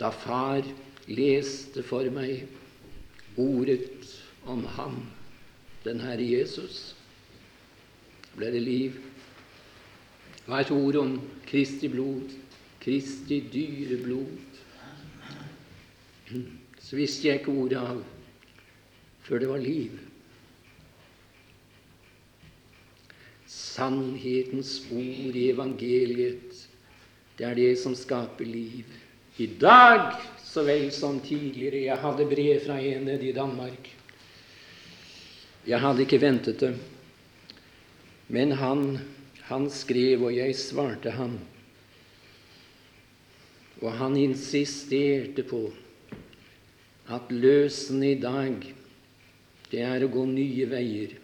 Da 0.00 0.10
far 0.10 0.66
leste 1.06 1.84
for 1.86 2.08
meg 2.10 2.48
ordet 3.38 4.10
om 4.50 4.64
ham, 4.74 4.98
den 5.84 6.02
Herre 6.02 6.26
Jesus, 6.26 6.96
ble 8.34 8.50
det 8.50 8.64
liv. 8.64 8.98
Det 10.46 10.52
er 10.52 10.64
et 10.64 10.70
ord 10.74 10.96
om 10.98 11.12
Kristi 11.46 11.88
blod, 11.88 12.32
Kristi 12.82 13.40
dyre 13.52 13.98
blod. 14.02 14.38
Så 16.82 16.98
visste 16.98 17.28
jeg 17.28 17.40
ikke 17.40 17.54
ordet 17.54 17.78
av 17.78 18.02
før 19.22 19.38
det 19.38 19.48
var 19.52 19.62
liv. 19.62 19.94
Sannhetens 23.46 24.74
ord 24.90 25.38
i 25.38 25.46
evangeliet, 25.52 26.66
det 27.38 27.46
er 27.46 27.56
det 27.56 27.70
som 27.80 27.94
skaper 27.96 28.48
liv. 28.48 28.88
I 29.40 29.46
dag 29.60 30.18
så 30.44 30.64
vel 30.66 30.90
som 30.92 31.20
tidligere. 31.24 31.86
Jeg 31.86 32.00
hadde 32.02 32.28
brev 32.28 32.60
fra 32.66 32.76
en 32.80 33.06
nede 33.08 33.30
i 33.30 33.32
Danmark. 33.32 33.88
Jeg 35.66 35.80
hadde 35.80 36.04
ikke 36.04 36.20
ventet 36.20 36.60
det. 36.60 36.74
Men 38.28 38.52
han, 38.58 38.98
han 39.52 39.68
skrev, 39.72 40.26
og 40.26 40.34
jeg 40.34 40.56
svarte 40.56 41.12
ham. 41.14 41.36
Og 43.82 43.90
han 43.98 44.16
insisterte 44.16 45.44
på 45.46 45.66
at 47.12 47.32
løsen 47.34 48.02
i 48.06 48.14
dag, 48.20 48.62
det 49.72 49.82
er 49.84 50.04
å 50.04 50.12
gå 50.12 50.24
nye 50.28 50.68
veier 50.70 51.18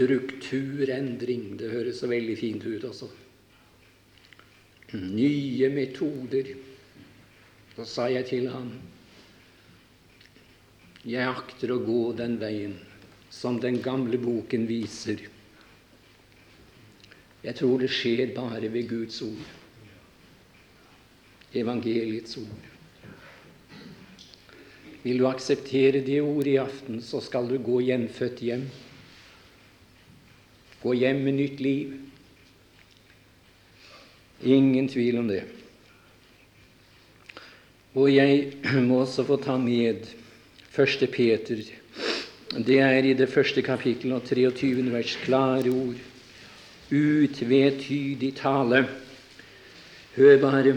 strukturendring. 0.00 1.56
Det 1.60 1.70
høres 1.72 2.00
så 2.00 2.08
veldig 2.10 2.36
fint 2.38 2.64
ut, 2.64 2.84
altså. 2.88 3.10
Nye 4.96 5.68
metoder. 5.74 6.54
Så 7.76 7.86
sa 7.86 8.06
jeg 8.10 8.26
til 8.26 8.48
ham 8.50 8.72
Jeg 11.06 11.22
akter 11.24 11.70
å 11.72 11.78
gå 11.80 12.00
den 12.18 12.34
veien 12.40 12.74
som 13.32 13.60
den 13.62 13.78
gamle 13.80 14.18
boken 14.20 14.66
viser. 14.68 15.22
Jeg 17.44 17.56
tror 17.56 17.78
det 17.80 17.88
skjer 17.92 18.34
bare 18.36 18.68
ved 18.72 18.88
Guds 18.88 19.22
ord. 19.22 19.46
Evangeliets 21.56 22.36
ord. 22.36 22.66
Vil 25.02 25.18
du 25.18 25.26
akseptere 25.26 26.02
det 26.04 26.20
ordet 26.20 26.52
i 26.52 26.60
aften, 26.60 27.00
så 27.00 27.22
skal 27.24 27.48
du 27.48 27.56
gå 27.64 27.80
gjenfødt 27.86 28.42
hjem. 28.44 28.66
Gå 30.82 30.92
hjem 30.96 31.24
med 31.24 31.38
nytt 31.38 31.60
liv. 31.64 31.96
Ingen 34.44 34.88
tvil 34.88 35.18
om 35.20 35.28
det. 35.28 35.42
Og 37.94 38.12
jeg 38.12 38.52
må 38.88 39.00
også 39.02 39.24
få 39.28 39.40
ta 39.40 39.56
med 39.60 40.04
1. 40.76 41.08
Peter. 41.12 41.64
Det 42.50 42.78
er 42.82 43.04
i 43.04 43.16
det 43.16 43.28
første 43.30 43.62
kapittelet 43.62 44.20
og 44.20 44.28
23. 44.28 44.84
vers 44.92 45.16
klare 45.24 45.72
ord. 45.72 46.09
Utvetydig 46.90 48.34
tale. 48.40 48.84
Hør 50.16 50.36
bare. 50.42 50.74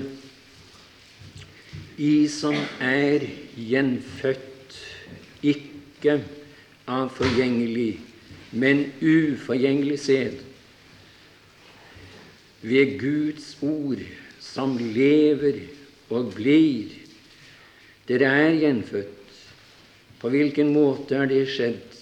I 1.97 2.27
som 2.29 2.55
er 2.81 3.25
gjenfødt, 3.57 4.79
ikke 5.43 6.17
av 6.89 7.09
forgjengelig 7.13 7.91
men 8.53 8.85
uforgjengelig 9.01 9.99
sæd. 9.99 10.37
Ved 12.61 12.99
Guds 12.99 13.57
ord 13.61 14.03
som 14.39 14.77
lever 14.77 15.63
og 16.13 16.33
blir. 16.35 16.93
Dere 18.07 18.29
er 18.45 18.59
gjenfødt. 18.61 19.09
På 20.21 20.29
hvilken 20.31 20.69
måte 20.75 21.17
er 21.17 21.27
det 21.31 21.47
skjedd? 21.51 21.97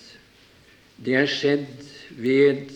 Det 1.01 1.15
er 1.17 1.29
skjedd 1.29 1.87
ved 2.19 2.67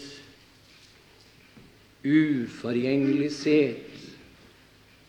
uforgjengelig 2.06 3.32
sæd 3.34 4.02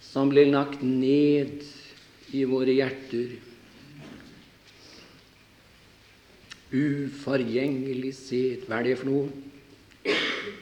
som 0.00 0.30
ble 0.32 0.46
lagt 0.48 0.80
ned 0.82 1.60
i 2.32 2.46
våre 2.48 2.72
hjerter 2.72 3.36
Uforgjengelig 6.76 8.10
sæd. 8.18 8.64
Hva 8.66 8.80
er 8.80 8.88
det 8.88 8.96
for 8.98 9.08
noe? 9.08 9.28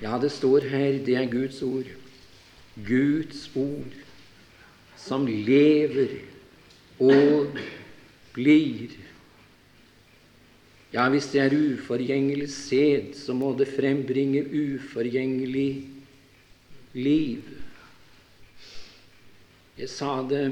Ja, 0.03 0.19
det 0.21 0.31
står 0.35 0.67
her, 0.69 0.99
det 1.05 1.17
er 1.17 1.31
Guds 1.33 1.63
ord. 1.65 1.89
Guds 2.77 3.47
ord 3.57 3.97
som 5.01 5.25
lever 5.27 6.13
og 7.01 7.57
blir. 8.37 8.93
Ja, 10.93 11.09
hvis 11.11 11.31
det 11.33 11.41
er 11.43 11.57
uforgjengelig 11.57 12.51
sæd, 12.53 13.15
så 13.19 13.35
må 13.35 13.55
det 13.59 13.73
frembringe 13.73 14.45
uforgjengelig 14.45 15.94
liv. 16.95 17.43
Jeg 19.75 19.91
sa 19.91 20.21
det 20.31 20.45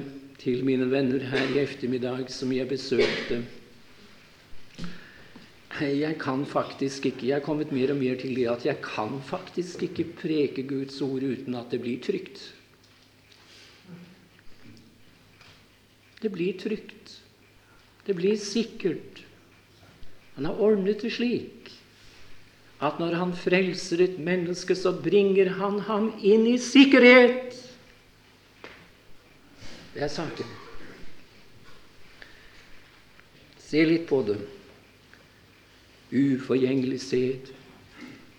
til 0.42 0.64
mine 0.66 0.88
venner 0.90 1.22
her 1.30 1.52
i 1.54 1.60
ettermiddag 1.62 2.30
som 2.34 2.50
jeg 2.54 2.66
besøkte. 2.70 3.44
Jeg 5.82 6.14
kan 6.20 6.44
faktisk 6.46 7.06
ikke 7.06 7.26
Jeg 7.26 7.36
er 7.40 7.44
kommet 7.44 7.72
mer 7.72 7.90
og 7.90 7.96
mer 7.96 8.18
til 8.20 8.34
det 8.36 8.48
at 8.50 8.66
jeg 8.66 8.80
kan 8.82 9.22
faktisk 9.24 9.82
ikke 9.82 10.04
preke 10.18 10.62
Guds 10.62 11.00
ord 11.00 11.22
uten 11.22 11.54
at 11.54 11.70
det 11.70 11.80
blir 11.80 12.02
trygt. 12.02 12.54
Det 16.22 16.30
blir 16.30 16.58
trygt. 16.58 17.22
Det 18.06 18.14
blir 18.16 18.36
sikkert. 18.36 19.24
Han 20.34 20.44
har 20.44 20.58
ordnet 20.58 21.02
det 21.02 21.12
slik 21.12 21.81
at 22.82 22.98
når 22.98 23.14
han 23.14 23.34
frelser 23.38 24.02
et 24.02 24.16
menneske, 24.18 24.74
så 24.74 24.90
bringer 25.04 25.52
han 25.60 25.78
ham 25.86 26.08
inn 26.18 26.48
i 26.50 26.56
sikkerhet. 26.58 27.54
Det 29.92 30.02
er 30.02 30.10
saken. 30.10 30.48
Se 33.62 33.84
litt 33.86 34.08
på 34.08 34.18
det 34.26 34.40
uforgjengelig 36.12 36.98
sæd 37.00 37.52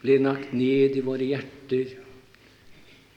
ble 0.04 0.20
lagt 0.22 0.52
ned 0.54 0.98
i 1.00 1.06
våre 1.06 1.26
hjerter, 1.26 1.96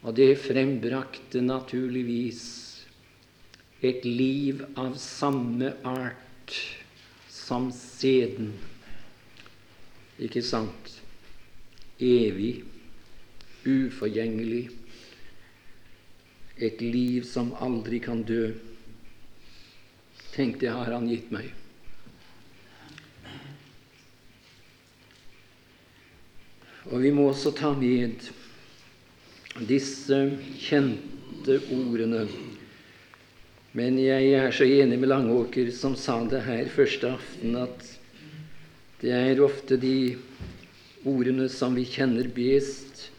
og 0.07 0.15
det 0.17 0.31
frembrakte 0.41 1.43
naturligvis 1.45 2.45
et 3.85 4.07
liv 4.07 4.62
av 4.79 4.95
samme 5.01 5.75
art 5.85 6.55
som 7.29 7.69
sæden. 7.75 8.55
Ikke 10.23 10.41
sant? 10.47 10.95
Evig, 11.98 12.64
uforgjengelig, 13.66 14.68
et 16.56 16.80
liv 16.80 17.24
som 17.28 17.52
aldri 17.61 18.00
kan 18.00 18.22
dø. 18.24 18.50
Tenk, 20.32 20.61
det 20.61 20.72
har 20.72 20.92
Han 20.92 21.09
gitt 21.09 21.30
meg. 21.32 21.52
Og 26.87 27.02
vi 27.02 27.11
må 27.11 27.30
også 27.32 27.50
ta 27.56 27.72
med 27.74 28.28
disse 29.66 30.18
kjente 30.62 31.59
ordene. 31.74 32.26
Men 33.76 33.98
jeg 34.00 34.30
er 34.38 34.54
så 34.54 34.64
enig 34.64 34.98
med 35.00 35.11
Langåker, 35.11 35.72
som 35.74 35.96
sa 35.98 36.20
det 36.24 36.44
her 36.46 36.68
første 36.72 37.11
aften, 37.18 37.56
at 37.59 37.90
det 39.02 39.12
er 39.12 39.42
ofte 39.44 39.76
de 39.76 40.16
ordene 41.07 41.49
som 41.53 41.75
vi 41.77 41.87
kjenner 41.87 42.29
best, 42.35 43.11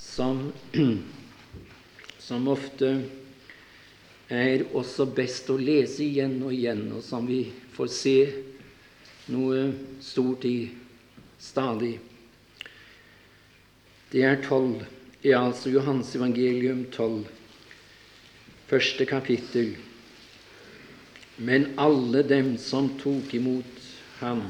som, 0.00 0.46
som 2.18 2.48
ofte 2.48 2.94
er 4.30 4.64
også 4.76 5.08
best 5.12 5.50
å 5.50 5.58
lese 5.60 6.04
igjen 6.06 6.38
og 6.44 6.54
igjen, 6.54 6.86
og 6.94 7.02
som 7.04 7.26
vi 7.26 7.42
får 7.74 7.90
se 7.92 8.16
noe 9.30 9.66
stort 10.02 10.46
i 10.48 10.70
stadig. 11.40 11.96
Det 14.10 14.24
er 14.26 14.40
tolv, 14.46 14.82
er 15.22 15.36
altså 15.38 15.70
Johans 15.74 16.14
evangelium 16.16 16.86
tolv, 16.94 17.28
første 18.70 19.06
kapittel. 19.06 19.74
Men 21.40 21.70
alle 21.80 22.22
dem 22.26 22.56
som 22.60 22.90
tok 23.00 23.34
imot 23.38 23.86
ham, 24.20 24.44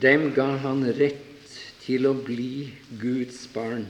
dem 0.00 0.30
ga 0.36 0.52
han 0.62 0.84
rett 0.98 1.29
til 1.90 2.06
å 2.06 2.12
bli 2.14 2.70
Guds 3.00 3.48
barn, 3.50 3.88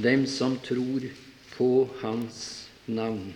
dem 0.00 0.24
som 0.30 0.54
tror 0.64 1.04
på 1.52 1.88
Hans 2.00 2.38
navn. 2.88 3.34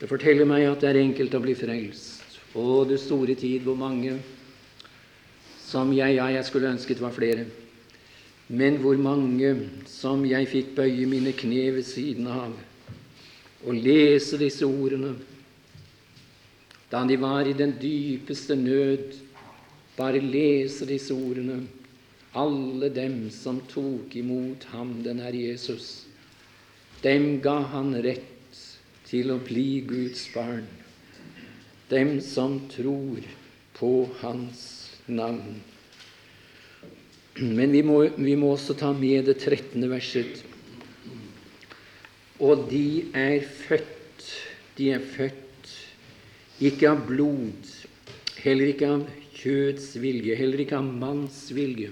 Det 0.00 0.08
forteller 0.08 0.48
meg 0.48 0.64
at 0.70 0.80
det 0.80 0.92
er 0.92 1.00
enkelt 1.02 1.34
å 1.36 1.42
bli 1.44 1.54
frelst. 1.56 2.38
Å, 2.56 2.84
du 2.88 2.96
store 3.00 3.36
tid, 3.36 3.66
hvor 3.66 3.76
mange 3.76 4.16
som 5.60 5.92
jeg 5.92 6.16
Ja, 6.16 6.30
jeg 6.32 6.44
skulle 6.48 6.72
ønsket 6.72 7.00
var 7.00 7.12
flere. 7.16 7.44
Men 8.48 8.80
hvor 8.80 8.96
mange 9.00 9.52
som 9.88 10.24
jeg 10.28 10.48
fikk 10.48 10.72
bøye 10.76 11.06
mine 11.08 11.32
kne 11.36 11.68
ved 11.76 11.86
siden 11.88 12.28
av 12.32 12.56
og 13.62 13.76
lese 13.78 14.40
disse 14.40 14.66
ordene 14.66 15.12
da 16.90 17.04
de 17.08 17.16
var 17.16 17.46
i 17.48 17.54
den 17.56 17.76
dypeste 17.80 18.56
nød. 18.58 19.14
Bare 19.96 20.20
lese 20.20 20.84
disse 20.88 21.14
ordene 21.14 21.60
alle 22.32 22.88
dem 22.88 23.30
som 23.30 23.60
tok 23.68 24.16
imot 24.16 24.64
ham, 24.72 25.02
den 25.04 25.20
Herre 25.20 25.48
Jesus, 25.52 26.06
dem 27.02 27.40
ga 27.44 27.58
han 27.72 27.94
rett 28.04 28.60
til 29.08 29.34
å 29.34 29.40
bli 29.42 29.82
Guds 29.84 30.24
barn. 30.34 30.64
Dem 31.92 32.20
som 32.24 32.56
tror 32.72 33.20
på 33.76 33.92
Hans 34.22 34.62
navn. 35.06 35.60
Men 37.36 37.72
vi 37.72 37.82
må, 37.84 37.98
vi 38.16 38.36
må 38.36 38.54
også 38.54 38.76
ta 38.80 38.92
med 38.96 39.26
det 39.28 39.38
trettende 39.42 39.90
verset. 39.92 40.40
Og 42.42 42.66
de 42.70 43.10
er 43.16 43.44
født, 43.44 44.24
de 44.78 44.88
er 44.96 45.04
født 45.04 45.72
ikke 46.62 46.92
av 46.92 47.04
blod, 47.08 47.68
heller 48.44 48.72
ikke 48.72 48.88
av 48.94 49.04
kjøds 49.34 49.92
vilje, 50.02 50.36
heller 50.38 50.62
ikke 50.62 50.78
av 50.78 50.86
manns 50.86 51.44
vilje, 51.54 51.90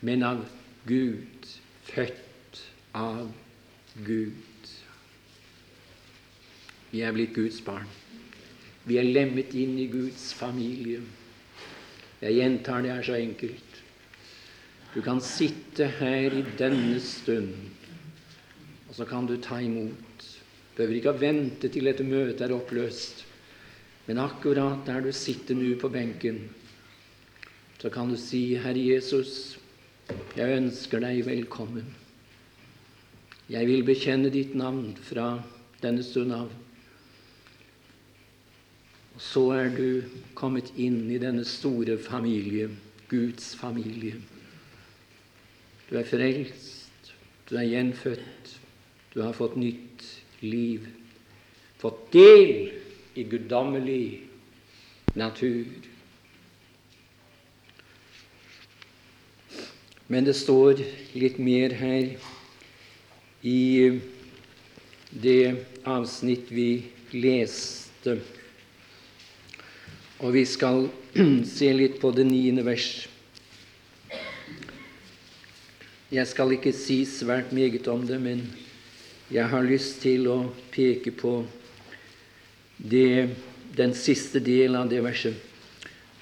men 0.00 0.22
av 0.22 0.44
Gud, 0.86 1.48
født 1.88 2.62
av 2.96 3.30
Gud. 4.06 4.34
Vi 6.90 7.02
er 7.04 7.12
blitt 7.12 7.34
Guds 7.36 7.60
barn. 7.64 7.88
Vi 8.88 8.96
er 8.96 9.08
lemmet 9.08 9.52
inn 9.58 9.76
i 9.80 9.88
Guds 9.92 10.30
familie. 10.36 11.02
Jeg 12.22 12.38
gjentar 12.38 12.82
det 12.82 12.94
er 12.94 13.04
så 13.04 13.18
enkelt. 13.18 13.82
Du 14.94 15.02
kan 15.04 15.20
sitte 15.20 15.90
her 15.98 16.32
i 16.32 16.44
denne 16.58 16.96
stund, 17.04 17.52
og 18.88 18.96
så 18.96 19.04
kan 19.06 19.28
du 19.28 19.36
ta 19.36 19.60
imot. 19.60 20.24
Du 20.72 20.80
behøver 20.80 21.00
ikke 21.00 21.12
å 21.12 21.20
vente 21.20 21.68
til 21.68 21.90
dette 21.90 22.06
møtet 22.06 22.46
er 22.46 22.54
oppløst. 22.56 23.26
Men 24.06 24.22
akkurat 24.22 24.86
der 24.86 25.02
du 25.04 25.12
sitter 25.12 25.58
nå 25.58 25.74
på 25.76 25.90
benken, 25.92 26.46
så 27.78 27.90
kan 27.92 28.08
du 28.08 28.16
si, 28.16 28.56
'Herre 28.56 28.80
Jesus, 28.80 29.58
jeg 30.38 30.56
ønsker 30.60 31.02
deg 31.02 31.24
velkommen. 31.26 31.86
Jeg 33.48 33.66
vil 33.66 33.84
bekjenne 33.86 34.30
ditt 34.30 34.54
navn 34.58 34.92
fra 35.02 35.38
denne 35.82 36.04
stund 36.04 36.34
av. 36.36 36.50
Og 39.16 39.24
så 39.24 39.42
er 39.56 39.72
du 39.74 40.04
kommet 40.38 40.70
inn 40.78 41.08
i 41.10 41.18
denne 41.18 41.42
store 41.48 41.96
familie, 41.98 42.68
Guds 43.10 43.54
familie. 43.58 44.20
Du 45.88 45.96
er 45.98 46.06
frelst, 46.06 47.12
du 47.48 47.56
er 47.56 47.66
gjenfødt, 47.66 48.54
du 49.14 49.22
har 49.24 49.34
fått 49.34 49.56
nytt 49.58 50.04
liv, 50.44 50.84
fått 51.80 52.12
del 52.12 53.18
i 53.18 53.24
guddommelig 53.26 54.28
natur. 55.18 55.87
Men 60.08 60.24
det 60.24 60.34
står 60.38 60.80
litt 61.12 61.36
mer 61.36 61.74
her 61.76 62.14
i 63.44 64.00
det 65.10 65.66
avsnitt 65.84 66.48
vi 66.48 66.70
leste. 67.12 68.16
Og 70.18 70.32
vi 70.34 70.46
skal 70.48 70.88
se 71.56 71.68
litt 71.76 72.00
på 72.00 72.12
det 72.16 72.24
niende 72.28 72.64
vers. 72.64 72.88
Jeg 76.08 76.24
skal 76.30 76.56
ikke 76.56 76.72
si 76.72 77.02
svært 77.04 77.52
meget 77.52 77.84
om 77.92 78.06
det, 78.08 78.16
men 78.16 78.46
jeg 79.28 79.44
har 79.52 79.66
lyst 79.68 80.00
til 80.00 80.24
å 80.32 80.38
peke 80.72 81.12
på 81.12 81.42
det, 82.80 83.28
den 83.76 83.92
siste 83.92 84.40
delen 84.40 84.78
av 84.80 84.88
det 84.88 85.02
verset. 85.04 85.47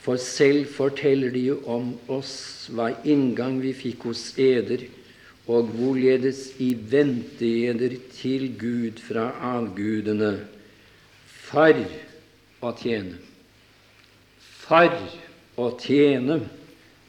For 0.06 0.20
selv 0.22 0.68
forteller 0.70 1.32
de 1.34 1.40
jo 1.48 1.56
om 1.66 1.88
oss 2.14 2.68
hva 2.70 2.92
inngang 3.02 3.56
vi 3.58 3.72
fikk 3.74 4.04
hos 4.06 4.28
eder, 4.38 4.84
og 5.50 5.72
hvorledes 5.74 6.52
i 6.62 6.68
venteeder 6.78 7.96
til 8.14 8.52
Gud 8.58 9.02
fra 9.02 9.32
avgudene, 9.48 10.30
for 11.26 11.82
å 12.62 12.72
tjene. 12.78 13.18
For 14.62 14.94
å 15.58 15.68
tjene 15.82 16.38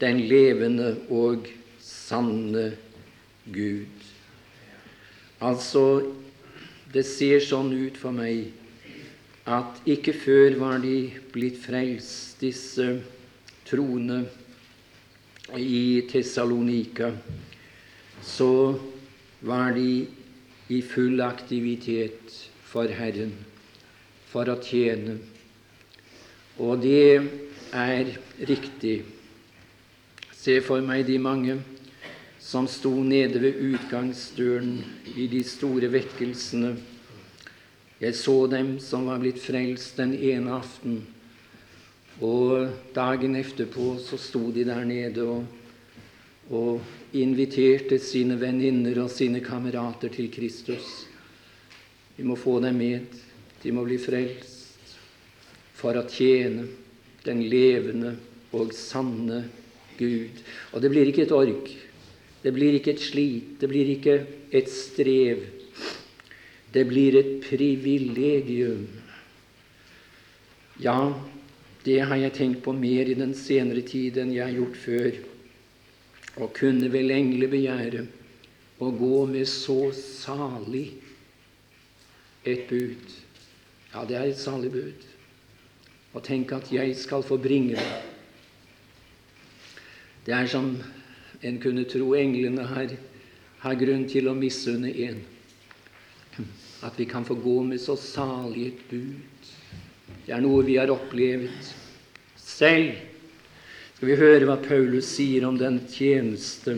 den 0.02 0.26
levende 0.30 0.96
og 1.14 1.46
sanne 1.82 2.72
Gud. 3.46 4.06
Altså, 5.38 5.86
det 6.94 7.06
ser 7.06 7.46
sånn 7.46 7.70
ut 7.78 7.98
for 8.02 8.14
meg 8.14 8.50
at 9.48 9.80
ikke 9.88 10.12
før 10.14 10.58
var 10.60 10.82
de 10.84 11.08
blitt 11.32 11.60
frelst, 11.64 12.42
disse 12.42 12.88
troende 13.68 14.26
i 15.56 16.04
Tessalonika, 16.12 17.14
så 18.22 18.76
var 19.48 19.72
de 19.78 20.08
i 20.68 20.82
full 20.84 21.22
aktivitet 21.24 22.36
for 22.68 22.92
Herren, 22.92 23.32
for 24.28 24.52
å 24.52 24.58
tjene. 24.60 25.16
Og 26.60 26.84
det 26.84 27.24
er 27.72 28.12
riktig. 28.50 28.98
Se 30.36 30.60
for 30.66 30.84
meg 30.84 31.06
de 31.08 31.16
mange 31.24 31.56
som 32.44 32.68
sto 32.68 32.92
nede 33.04 33.40
ved 33.44 33.64
utgangsdøren 33.72 34.76
i 35.16 35.32
de 35.32 35.44
store 35.48 35.88
vekkelsene 35.92 36.76
jeg 38.00 38.16
så 38.16 38.36
dem 38.52 38.76
som 38.84 39.08
var 39.10 39.22
blitt 39.22 39.40
frelst 39.42 39.98
den 39.98 40.14
ene 40.14 40.60
aften, 40.60 41.00
og 42.22 42.70
dagen 42.96 43.38
etterpå 43.38 43.96
så 44.02 44.18
sto 44.22 44.48
de 44.54 44.66
der 44.66 44.84
nede 44.86 45.26
og, 45.26 45.46
og 46.50 47.18
inviterte 47.18 48.00
sine 48.02 48.38
venninner 48.42 49.04
og 49.04 49.12
sine 49.14 49.42
kamerater 49.46 50.10
til 50.14 50.32
Kristus. 50.34 51.06
Vi 52.18 52.26
må 52.26 52.36
få 52.36 52.60
dem 52.64 52.78
med. 52.82 53.20
De 53.62 53.74
må 53.74 53.84
bli 53.86 53.98
frelst 54.02 54.96
for 55.78 55.98
å 55.98 56.08
tjene 56.10 56.66
den 57.26 57.44
levende 57.50 58.16
og 58.58 58.74
sanne 58.74 59.44
Gud. 59.98 60.42
Og 60.74 60.82
det 60.82 60.92
blir 60.94 61.10
ikke 61.10 61.28
et 61.28 61.36
ork. 61.36 61.70
Det 62.42 62.54
blir 62.54 62.78
ikke 62.78 62.96
et 62.96 63.04
slit. 63.04 63.58
Det 63.62 63.70
blir 63.70 63.94
ikke 63.94 64.18
et 64.56 64.70
strev. 64.72 65.46
Det 66.74 66.84
blir 66.88 67.16
et 67.16 67.34
privilegium. 67.46 68.88
Ja, 70.84 71.14
det 71.86 72.00
har 72.00 72.20
jeg 72.20 72.36
tenkt 72.36 72.64
på 72.66 72.74
mer 72.76 73.08
i 73.08 73.16
den 73.18 73.34
senere 73.38 73.82
tid 73.88 74.20
enn 74.22 74.34
jeg 74.36 74.44
har 74.44 74.58
gjort 74.58 74.80
før. 74.82 75.20
Og 76.38 76.54
kunne 76.58 76.90
vel 76.94 77.14
engler 77.16 77.50
begjære 77.50 78.04
å 78.84 78.92
gå 78.94 79.22
med 79.32 79.48
så 79.50 79.80
salig 79.96 80.90
et 82.46 82.68
bud? 82.70 83.16
Ja, 83.94 84.04
det 84.06 84.20
er 84.20 84.28
et 84.28 84.42
salig 84.42 84.74
bud. 84.76 85.08
Og 86.14 86.22
tenk 86.28 86.52
at 86.54 86.70
jeg 86.74 86.94
skal 87.00 87.26
få 87.26 87.40
bringe 87.42 87.80
det. 87.80 88.04
Det 90.28 90.36
er 90.36 90.52
som 90.52 90.74
en 91.42 91.60
kunne 91.64 91.88
tro 91.88 92.12
englene 92.20 92.66
har, 92.68 92.92
har 93.64 93.80
grunn 93.80 94.04
til 94.12 94.28
å 94.28 94.36
misunne 94.36 94.92
en. 95.08 95.24
At 96.86 97.00
vi 97.00 97.06
kan 97.10 97.26
få 97.26 97.36
gå 97.42 97.62
med 97.64 97.82
så 97.82 97.96
salig 97.98 98.68
et 98.68 98.82
bud. 98.90 99.52
Det 100.26 100.34
er 100.36 100.44
noe 100.44 100.66
vi 100.66 100.78
har 100.78 100.92
opplevd 100.94 101.72
selv. 102.38 102.94
Skal 103.96 104.12
vi 104.12 104.18
høre 104.20 104.46
hva 104.46 104.60
Paulus 104.62 105.10
sier 105.16 105.48
om 105.48 105.58
den 105.58 105.80
tjeneste? 105.90 106.78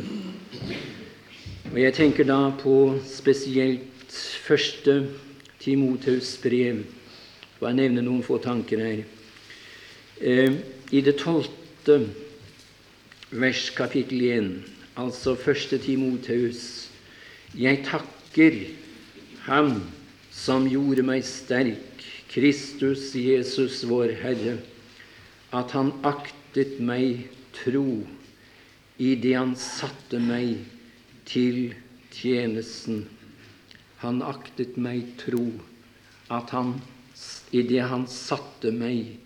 Og 1.69 1.79
Jeg 1.79 1.93
tenker 1.93 2.23
da 2.23 2.49
på 2.55 2.95
spesielt 3.05 4.15
første 4.45 5.01
Timoteus 5.59 6.37
brev. 6.41 6.85
Og 7.59 7.67
jeg 7.67 7.79
nevner 7.81 8.05
noen 8.07 8.23
få 8.23 8.39
tanker 8.39 8.79
her. 8.79 9.03
Eh, 10.21 10.55
I 10.91 11.01
det 11.03 11.17
tolvte 11.19 11.99
vers 13.29 13.69
kapittel 13.75 14.23
1, 14.25 14.47
altså 14.97 15.35
første 15.35 15.77
Timoteus 15.77 16.89
Jeg 17.53 17.83
takker 17.85 18.55
Ham 19.49 19.73
som 20.31 20.67
gjorde 20.69 21.03
meg 21.05 21.25
sterk, 21.25 22.05
Kristus 22.29 23.11
Jesus 23.17 23.81
vår 23.89 24.13
Herre, 24.21 24.59
at 25.51 25.73
Han 25.73 25.91
aktet 26.05 26.77
meg 26.79 27.25
tro 27.57 28.03
i 29.01 29.15
det 29.17 29.33
Han 29.35 29.55
satte 29.57 30.21
meg 30.21 30.61
til 31.29 31.73
tjenesten. 32.13 33.07
Han 33.99 34.21
aktet 34.23 34.77
meg 34.79 35.03
tro, 35.19 35.45
at 36.31 36.53
han 36.55 36.77
i 37.51 37.63
det 37.67 37.81
han 37.83 38.05
satte 38.07 38.71
meg 38.71 39.17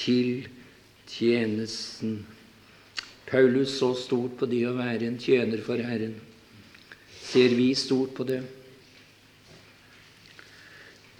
til 0.00 0.46
tjenesten. 1.10 2.22
Paulus 3.28 3.76
så 3.80 3.92
stort 3.98 4.38
på 4.40 4.48
det 4.48 4.62
å 4.68 4.76
være 4.78 5.10
en 5.10 5.18
tjener 5.20 5.60
for 5.64 5.80
Herren. 5.80 6.16
Ser 7.24 7.52
vi 7.58 7.72
stort 7.76 8.14
på 8.16 8.26
det? 8.28 8.40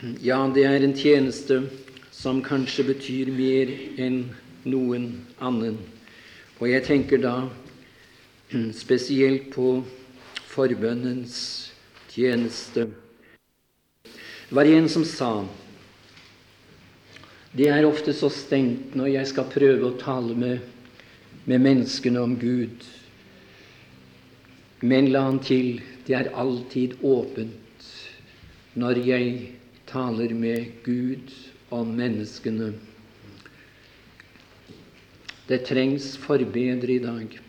Ja, 0.05 0.43
det 0.53 0.67
er 0.69 0.83
en 0.85 0.93
tjeneste 0.93 1.63
som 2.13 2.43
kanskje 2.45 2.85
betyr 2.91 3.31
mer 3.33 3.71
enn 3.97 4.19
noen 4.69 5.07
annen. 5.41 5.79
Og 6.61 6.67
jeg 6.69 6.85
tenker 6.85 7.23
da 7.23 7.47
spesielt 8.83 9.49
på 9.55 9.79
forbønnens 10.51 11.39
tjeneste. 12.13 12.91
Det 14.05 14.59
var 14.61 14.69
en 14.69 14.91
som 14.93 15.09
sa 15.09 15.33
det 17.57 17.71
er 17.73 17.89
ofte 17.89 18.13
så 18.13 18.29
stengt 18.35 18.93
når 18.99 19.13
jeg 19.15 19.33
skal 19.33 19.51
prøve 19.57 19.89
å 19.89 19.97
tale 19.97 20.37
med, 20.37 20.61
med 21.49 21.65
menneskene 21.65 22.21
om 22.21 22.37
Gud. 22.37 22.85
Men 24.85 25.13
la 25.15 25.29
han 25.31 25.41
til 25.41 25.79
det 26.05 26.21
er 26.21 26.35
alltid 26.37 26.99
åpent 27.01 27.93
når 28.77 29.07
jeg 29.07 29.29
taler 29.87 30.35
med 30.35 30.73
Gud 30.85 31.33
om 31.69 31.95
menneskene. 31.97 32.73
Det 35.47 35.65
trengs 35.69 36.15
forbedre 36.17 36.93
i 36.93 37.03
dag. 37.03 37.41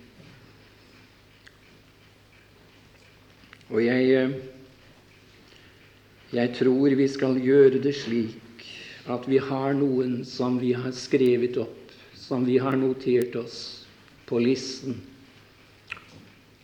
Og 3.72 3.82
jeg, 3.82 4.34
jeg 6.36 6.52
tror 6.60 6.96
vi 7.00 7.08
skal 7.10 7.40
gjøre 7.42 7.80
det 7.82 7.96
slik 7.98 8.68
at 9.10 9.26
vi 9.30 9.40
har 9.42 9.74
noen 9.78 10.20
som 10.28 10.60
vi 10.62 10.74
har 10.78 10.94
skrevet 10.98 11.58
opp, 11.62 11.94
som 12.18 12.46
vi 12.46 12.58
har 12.62 12.78
notert 12.78 13.36
oss 13.40 13.60
på 14.26 14.42
listen, 14.42 14.98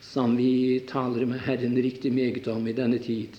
som 0.02 0.36
vi 0.38 0.82
taler 0.90 1.26
med 1.30 1.42
Herren 1.46 1.78
riktig 1.78 2.12
meget 2.14 2.48
om 2.52 2.68
i 2.68 2.76
denne 2.76 3.00
tid. 3.02 3.38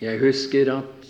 Jeg 0.00 0.20
husker 0.20 0.72
at 0.74 1.08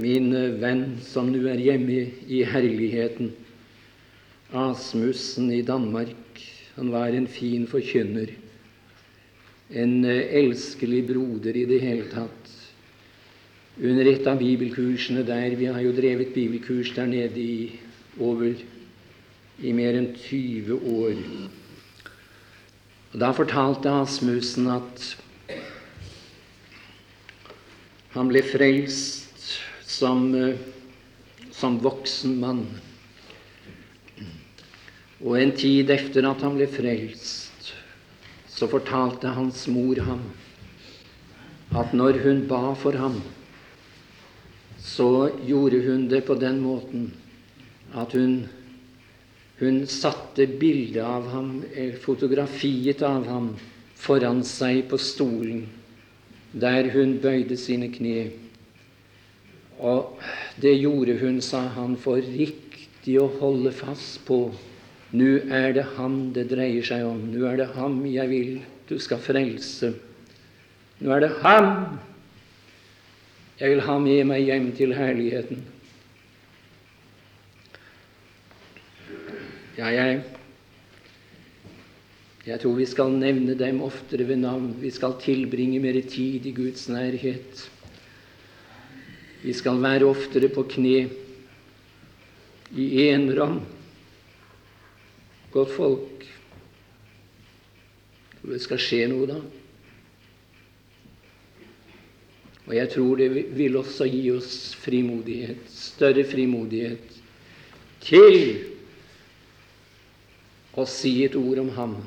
min 0.00 0.32
venn 0.60 0.84
som 1.04 1.30
nå 1.32 1.40
er 1.48 1.60
hjemme 1.60 2.02
i 2.28 2.44
herligheten, 2.48 3.32
Asmussen 4.50 5.52
i 5.54 5.62
Danmark, 5.62 6.40
han 6.74 6.90
var 6.90 7.14
en 7.14 7.28
fin 7.30 7.68
forkynner 7.70 8.32
en 9.70 10.04
elskelig 10.04 11.04
broder 11.06 11.56
i 11.56 11.64
det 11.68 11.78
hele 11.82 12.08
tatt. 12.10 12.48
Under 13.80 14.08
et 14.10 14.26
av 14.28 14.40
bibelkursene 14.40 15.22
der 15.24 15.54
Vi 15.56 15.68
har 15.70 15.80
jo 15.80 15.94
drevet 15.94 16.34
bibelkurs 16.34 16.92
der 16.94 17.06
nede 17.06 17.40
i 17.40 17.78
over 18.18 18.52
i 19.62 19.72
mer 19.72 19.94
enn 19.94 20.10
20 20.16 20.74
år. 20.74 21.14
Og 23.12 23.20
Da 23.20 23.30
fortalte 23.32 23.90
Asmussen 23.90 24.66
at 24.66 25.16
han 28.14 28.30
ble 28.30 28.42
frelst 28.42 29.60
som, 29.86 30.34
eh, 30.34 30.56
som 31.52 31.78
voksen 31.78 32.38
mann. 32.40 32.66
Og 35.20 35.36
en 35.38 35.52
tid 35.52 35.90
etter 35.90 36.26
at 36.26 36.42
han 36.42 36.56
ble 36.56 36.66
frelst, 36.70 37.74
så 38.48 38.68
fortalte 38.68 39.34
hans 39.36 39.66
mor 39.68 40.00
ham 40.04 40.22
at 41.76 41.92
når 41.94 42.18
hun 42.24 42.46
ba 42.50 42.74
for 42.74 42.96
ham, 42.98 43.20
så 44.80 45.30
gjorde 45.46 45.84
hun 45.84 46.08
det 46.10 46.24
på 46.26 46.34
den 46.34 46.58
måten 46.64 47.12
at 47.94 48.12
hun, 48.16 48.48
hun 49.60 49.84
satte 49.86 50.48
bildet 50.58 51.04
av 51.04 51.28
ham, 51.30 51.60
fotografiet 52.02 53.04
av 53.06 53.28
ham, 53.28 53.52
foran 53.94 54.42
seg 54.46 54.88
på 54.90 54.98
stolen, 54.98 55.68
der 56.52 56.90
hun 56.92 57.18
bøyde 57.22 57.56
sine 57.56 57.90
kne. 57.92 58.30
Og 59.78 60.18
det 60.60 60.78
gjorde 60.80 61.18
hun, 61.20 61.40
sa 61.40 61.60
han, 61.76 61.96
for 61.96 62.20
riktig 62.20 63.16
å 63.20 63.30
holde 63.40 63.72
fast 63.72 64.20
på 64.28 64.50
nå 65.10 65.40
er 65.50 65.72
det 65.74 65.86
ham 65.96 66.28
det 66.34 66.46
dreier 66.52 66.84
seg 66.86 67.02
om. 67.02 67.18
Nå 67.32 67.42
er 67.48 67.56
det 67.58 67.72
ham 67.74 67.98
jeg 68.06 68.30
vil 68.30 68.52
du 68.86 68.98
skal 69.02 69.18
frelse. 69.22 69.92
Nå 71.00 71.10
er 71.16 71.24
det 71.24 71.32
ham 71.42 71.98
jeg 73.60 73.74
vil 73.74 73.82
ha 73.84 73.98
med 74.00 74.24
meg 74.24 74.46
hjem 74.46 74.70
til 74.72 74.94
herligheten. 74.96 75.58
Ja, 79.76 79.90
jeg, 79.92 80.22
jeg 82.46 82.60
tror 82.62 82.78
vi 82.78 82.86
skal 82.88 83.12
nevne 83.12 83.54
dem 83.58 83.82
oftere 83.84 84.24
ved 84.28 84.40
navn. 84.40 84.72
Vi 84.80 84.90
skal 84.90 85.18
tilbringe 85.20 85.80
mer 85.82 85.98
tid 86.08 86.46
i 86.48 86.54
Guds 86.56 86.88
nærhet. 86.88 87.66
Vi 89.42 89.52
skal 89.56 89.80
være 89.82 90.08
oftere 90.08 90.48
på 90.52 90.64
kne 90.68 91.10
i 92.70 92.86
enerom 93.10 93.60
godt 95.52 95.72
folk. 95.74 96.26
Tror 98.40 98.52
det 98.54 98.60
skal 98.64 98.80
skje 98.80 99.08
noe 99.10 99.28
da. 99.28 99.40
Og 102.70 102.76
jeg 102.76 102.90
tror 102.92 103.18
det 103.18 103.28
vil 103.58 103.76
også 103.76 104.06
gi 104.06 104.22
oss 104.32 104.54
frimodighet, 104.78 105.64
større 105.74 106.22
frimodighet, 106.24 107.16
til 108.00 108.36
å 110.78 110.86
si 110.88 111.18
et 111.26 111.36
ord 111.36 111.60
om 111.64 111.72
ham 111.76 111.98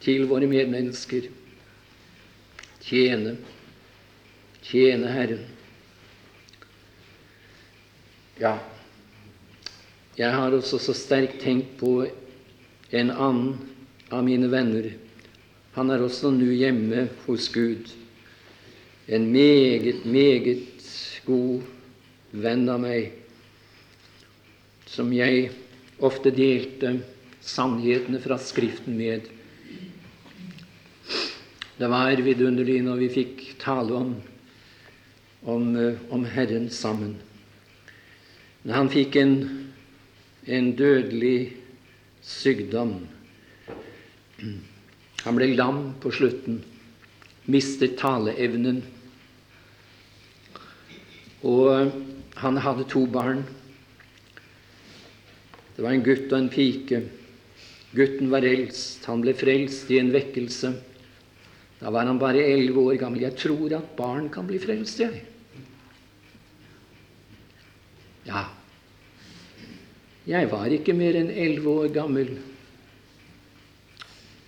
til 0.00 0.26
våre 0.30 0.48
medmennesker. 0.48 1.28
Tjene, 2.80 3.36
tjene 4.64 5.12
Herren. 5.12 5.42
Ja, 8.40 8.54
jeg 10.16 10.32
har 10.32 10.56
også 10.56 10.80
så 10.80 10.94
sterkt 10.96 11.42
tenkt 11.44 11.76
på 11.80 12.06
en 12.90 13.10
annen 13.12 13.54
av 14.10 14.24
mine 14.26 14.48
venner. 14.50 14.90
Han 15.76 15.92
er 15.92 16.02
også 16.02 16.32
nå 16.34 16.48
hjemme 16.56 17.06
hos 17.26 17.48
Gud. 17.52 17.92
En 19.06 19.28
meget, 19.32 20.04
meget 20.04 20.88
god 21.26 21.62
venn 22.32 22.68
av 22.70 22.80
meg, 22.82 23.12
som 24.90 25.12
jeg 25.14 25.50
ofte 26.02 26.32
delte 26.34 26.96
sannhetene 27.44 28.20
fra 28.22 28.38
Skriften 28.40 28.96
med. 28.98 29.28
Det 31.80 31.88
var 31.88 32.12
vidunderlig 32.20 32.82
når 32.84 32.98
vi 33.00 33.06
fikk 33.08 33.38
tale 33.62 33.94
om, 33.96 34.08
om, 35.48 35.68
om 36.12 36.24
Herren 36.28 36.66
sammen. 36.68 37.14
Men 38.66 38.74
han 38.76 38.90
fikk 38.92 39.16
en, 39.16 39.32
en 40.44 40.68
dødelig 40.76 41.54
sykdom. 42.20 42.98
Han 45.22 45.38
ble 45.38 45.48
lam 45.54 45.78
på 46.04 46.12
slutten, 46.18 46.58
mistet 47.48 47.96
taleevnen. 48.02 48.82
Og 51.48 51.96
han 52.44 52.60
hadde 52.60 52.86
to 52.92 53.06
barn. 53.08 53.40
Det 55.78 55.88
var 55.88 55.96
en 55.96 56.04
gutt 56.04 56.28
og 56.28 56.38
en 56.42 56.52
pike. 56.52 57.02
Gutten 57.96 58.28
var 58.36 58.44
eldst. 58.44 59.08
Han 59.08 59.24
ble 59.24 59.32
frelst 59.32 59.88
i 59.88 60.02
en 60.04 60.12
vekkelse. 60.12 60.76
Da 61.80 61.90
var 61.90 62.06
han 62.06 62.20
bare 62.20 62.44
elleve 62.44 62.82
år 62.92 62.98
gammel. 63.00 63.24
Jeg 63.24 63.38
tror 63.40 63.72
at 63.78 63.92
barn 63.96 64.28
kan 64.32 64.46
bli 64.48 64.60
frelst, 64.60 65.00
jeg. 65.00 65.22
Ja, 68.28 68.44
jeg 70.28 70.50
var 70.52 70.70
ikke 70.70 70.94
mer 70.94 71.16
enn 71.18 71.32
elleve 71.32 71.72
år 71.84 71.92
gammel 71.94 72.34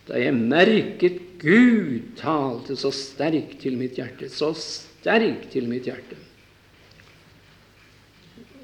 da 0.07 0.19
jeg 0.19 0.35
merket 0.35 1.21
Gud 1.43 2.13
talte 2.19 2.75
så 2.79 2.91
sterkt 2.95 3.61
til 3.63 3.79
mitt 3.79 3.97
hjerte, 3.99 4.29
så 4.31 4.53
sterkt 4.59 5.49
til 5.55 5.69
mitt 5.71 5.87
hjerte. 5.89 6.19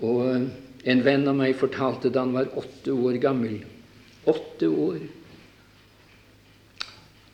Og 0.05 0.29
en 0.29 1.03
venn 1.07 1.27
av 1.27 1.39
meg 1.39 1.57
fortalte 1.59 2.11
da 2.15 2.23
han 2.23 2.37
var 2.37 2.53
åtte 2.59 2.95
år 2.95 3.19
gammel 3.23 3.61
Åtte 4.29 4.69
år. 4.69 4.99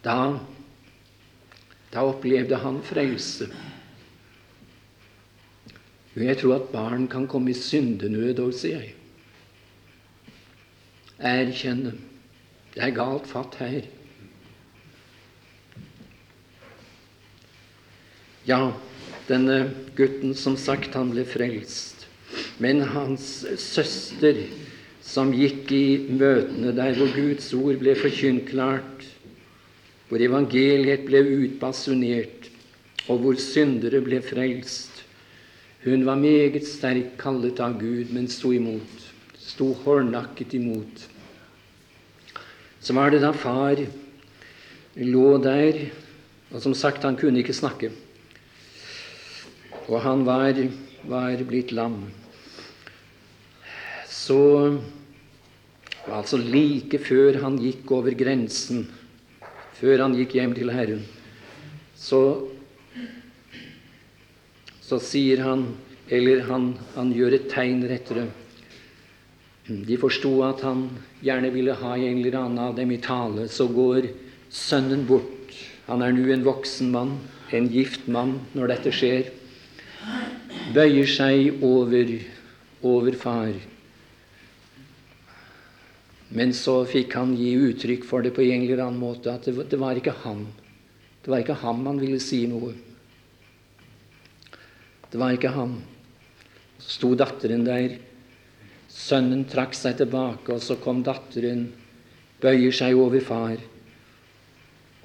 Da, 0.04 0.36
da 1.94 2.02
opplevde 2.02 2.58
han 2.58 2.80
frelse. 2.82 3.48
Jeg 6.14 6.38
tror 6.38 6.54
at 6.54 6.70
barn 6.72 7.06
kan 7.10 7.26
komme 7.30 7.50
i 7.50 7.58
syndenød 7.58 8.42
òg, 8.42 8.52
sier 8.54 8.82
jeg. 8.82 8.94
Erkjenne. 11.18 11.94
Det 12.74 12.82
er 12.82 12.94
galt 12.94 13.26
fatt 13.30 13.54
her. 13.62 13.86
Ja, 18.46 18.74
denne 19.30 19.58
gutten, 19.96 20.34
som 20.34 20.58
sagt, 20.58 20.94
han 20.98 21.14
ble 21.14 21.24
frelst. 21.26 22.04
Men 22.58 22.82
hans 22.90 23.46
søster, 23.62 24.42
som 25.04 25.30
gikk 25.34 25.70
i 25.74 25.86
møtene 26.10 26.74
der 26.74 26.98
hvor 26.98 27.10
Guds 27.14 27.52
ord 27.56 27.78
ble 27.80 27.94
forkynt 27.98 28.50
klart, 28.50 29.06
hvor 30.08 30.22
evangeliet 30.22 31.06
ble 31.08 31.22
utbasunert, 31.44 32.50
og 33.08 33.20
hvor 33.20 33.40
syndere 33.40 34.00
ble 34.04 34.20
frelst, 34.24 35.02
hun 35.84 36.06
var 36.06 36.16
meget 36.16 36.64
sterkt 36.64 37.18
kallet 37.20 37.60
av 37.60 37.76
Gud, 37.76 38.12
men 38.16 38.28
sto 38.32 38.54
imot. 38.56 39.02
Sto 39.36 39.74
hårdnakket 39.84 40.54
imot. 40.56 41.02
Så 42.80 42.96
var 42.96 43.12
det 43.12 43.20
da 43.20 43.34
far 43.36 43.82
lå 44.96 45.28
der, 45.44 45.82
og 46.54 46.62
som 46.64 46.74
sagt, 46.76 47.04
han 47.04 47.18
kunne 47.20 47.42
ikke 47.42 47.56
snakke. 47.56 47.92
Og 49.88 50.00
han 50.00 50.24
var, 50.24 50.56
var 51.04 51.44
blitt 51.44 51.72
lam. 51.76 52.06
Så 54.08 54.40
Altså 56.04 56.36
like 56.36 56.98
før 57.00 57.38
han 57.40 57.54
gikk 57.56 57.88
over 57.96 58.12
grensen, 58.12 58.82
før 59.78 60.04
han 60.04 60.16
gikk 60.18 60.36
hjem 60.38 60.54
til 60.56 60.72
Herren, 60.74 61.04
så 61.98 62.20
så 64.84 64.98
sier 65.00 65.40
han, 65.40 65.62
eller 66.12 66.42
han, 66.50 66.74
han 66.94 67.12
gjør 67.16 67.38
et 67.38 67.46
tegn 67.48 67.86
rettere 67.88 68.26
De 69.64 69.96
forsto 69.96 70.32
at 70.44 70.60
han 70.66 70.82
gjerne 71.24 71.48
ville 71.54 71.72
ha 71.80 71.94
en 71.96 72.18
eller 72.20 72.36
annen 72.36 72.60
av 72.60 72.74
dem 72.76 72.90
i 72.92 72.98
tale. 73.00 73.46
Så 73.48 73.64
går 73.72 74.10
sønnen 74.52 75.06
bort. 75.08 75.54
Han 75.86 76.04
er 76.04 76.12
nå 76.12 76.26
en 76.34 76.44
voksen 76.44 76.90
mann, 76.92 77.14
en 77.48 77.70
gift 77.72 78.04
mann, 78.12 78.36
når 78.52 78.74
dette 78.74 78.92
skjer. 78.92 79.30
Bøyer 80.76 81.08
seg 81.08 81.64
over, 81.64 82.12
over 82.84 83.16
far. 83.16 83.56
Men 86.34 86.50
så 86.56 86.80
fikk 86.90 87.14
han 87.14 87.36
gi 87.38 87.52
uttrykk 87.54 88.06
for 88.08 88.24
det 88.24 88.32
på 88.34 88.42
en 88.42 88.64
eller 88.64 88.80
annen 88.82 88.98
måte, 88.98 89.30
at 89.30 89.46
det, 89.46 89.78
var 89.78 89.94
ikke 89.94 90.16
han. 90.24 90.48
Det 91.22 91.30
var 91.30 91.44
ikke 91.44 91.60
ham 91.62 91.84
han 91.86 92.00
ville 92.02 92.18
si 92.18 92.40
noe. 92.50 92.72
Det 95.12 95.20
var 95.20 95.36
ikke 95.36 95.52
ham. 95.54 95.76
Så 96.80 96.96
sto 96.96 97.12
datteren 97.14 97.62
der. 97.68 97.94
Sønnen 98.90 99.44
trakk 99.50 99.78
seg 99.78 100.00
tilbake, 100.00 100.56
og 100.56 100.62
så 100.62 100.74
kom 100.82 101.04
datteren, 101.06 101.68
bøyer 102.42 102.74
seg 102.74 102.98
over 102.98 103.22
far. 103.22 103.62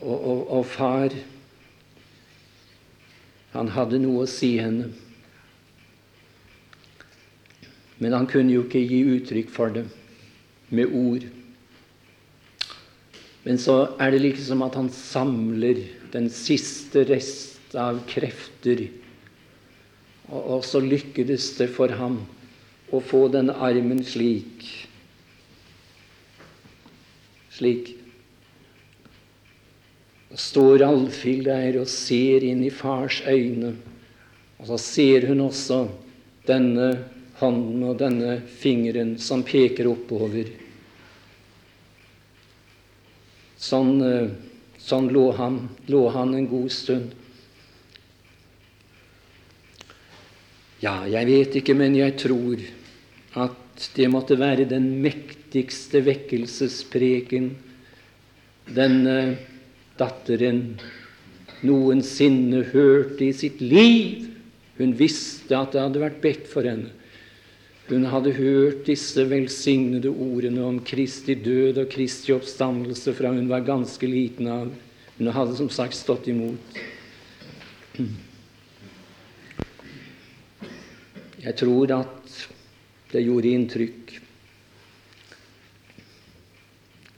Og, 0.01 0.17
og, 0.17 0.41
og 0.59 0.65
far 0.65 1.13
Han 3.49 3.71
hadde 3.73 3.97
noe 3.97 4.23
å 4.23 4.29
si 4.29 4.51
henne. 4.61 4.91
Men 7.97 8.13
han 8.13 8.27
kunne 8.29 8.53
jo 8.53 8.61
ikke 8.67 8.83
gi 8.85 8.99
uttrykk 9.17 9.49
for 9.49 9.73
det 9.73 9.87
med 10.69 10.93
ord. 10.95 11.25
Men 13.43 13.57
så 13.61 13.81
er 14.01 14.13
det 14.13 14.23
liksom 14.23 14.63
at 14.65 14.75
han 14.77 14.89
samler 14.93 15.81
den 16.13 16.27
siste 16.33 17.05
rest 17.09 17.75
av 17.77 18.01
krefter 18.09 18.87
og, 20.29 20.61
så 20.65 20.81
lykkes 20.81 21.53
det 21.57 21.69
for 21.73 21.93
ham 21.97 22.19
å 22.93 23.01
få 23.01 23.25
denne 23.33 23.55
armen 23.65 24.01
slik. 24.05 24.65
Slik. 27.53 27.95
Står 30.29 30.85
Alfhild 30.85 31.47
der 31.49 31.79
og 31.81 31.89
ser 31.89 32.45
inn 32.45 32.61
i 32.65 32.73
fars 32.73 33.23
øyne. 33.25 33.73
Og 34.59 34.69
så 34.69 34.77
ser 34.81 35.25
hun 35.29 35.41
også 35.47 35.87
denne 36.45 36.91
hånden 37.39 37.85
og 37.87 37.99
denne 38.01 38.39
fingeren 38.59 39.15
som 39.21 39.43
peker 39.47 39.89
oppover. 39.91 40.49
Sånn, 43.59 43.95
eh, 44.03 44.29
sånn 44.79 45.09
lå, 45.11 45.25
han, 45.35 45.61
lå 45.91 46.03
han 46.15 46.35
en 46.35 46.47
god 46.47 46.71
stund. 46.71 47.15
Ja, 50.79 51.03
jeg 51.11 51.27
vet 51.27 51.57
ikke, 51.59 51.75
men 51.75 51.97
jeg 51.97 52.15
tror 52.21 52.61
at 53.39 53.89
det 53.95 54.07
måtte 54.11 54.37
være 54.39 54.67
den 54.67 54.87
mektigste 55.03 55.99
vekkelsespreken 56.05 57.51
denne 58.69 59.17
datteren 59.99 60.79
noensinne 61.65 62.63
hørte 62.71 63.25
i 63.27 63.33
sitt 63.35 63.59
liv. 63.61 64.29
Hun 64.79 64.95
visste 64.95 65.57
at 65.57 65.75
det 65.75 65.83
hadde 65.83 66.03
vært 66.03 66.21
bedt 66.23 66.47
for 66.47 66.67
henne. 66.67 66.93
Hun 67.89 68.05
hadde 68.05 68.35
hørt 68.37 68.83
disse 68.85 69.23
velsignede 69.25 70.11
ordene 70.13 70.61
om 70.61 70.75
Kristi 70.85 71.33
død 71.33 71.79
og 71.81 71.87
Kristi 71.89 72.35
oppstandelse 72.35 73.15
fra 73.17 73.31
hun 73.33 73.47
var 73.49 73.65
ganske 73.65 74.05
liten 74.05 74.45
av. 74.53 74.67
Hun 75.17 75.29
hadde 75.33 75.55
som 75.57 75.71
sagt 75.73 75.97
stått 75.97 76.27
imot. 76.29 76.77
Jeg 81.41 81.55
tror 81.57 81.93
at 81.95 82.35
det 83.09 83.23
gjorde 83.25 83.53
inntrykk. 83.57 84.13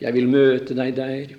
Jeg 0.01 0.15
vil 0.15 0.29
møte 0.31 0.77
deg 0.77 0.93
der. 0.95 1.33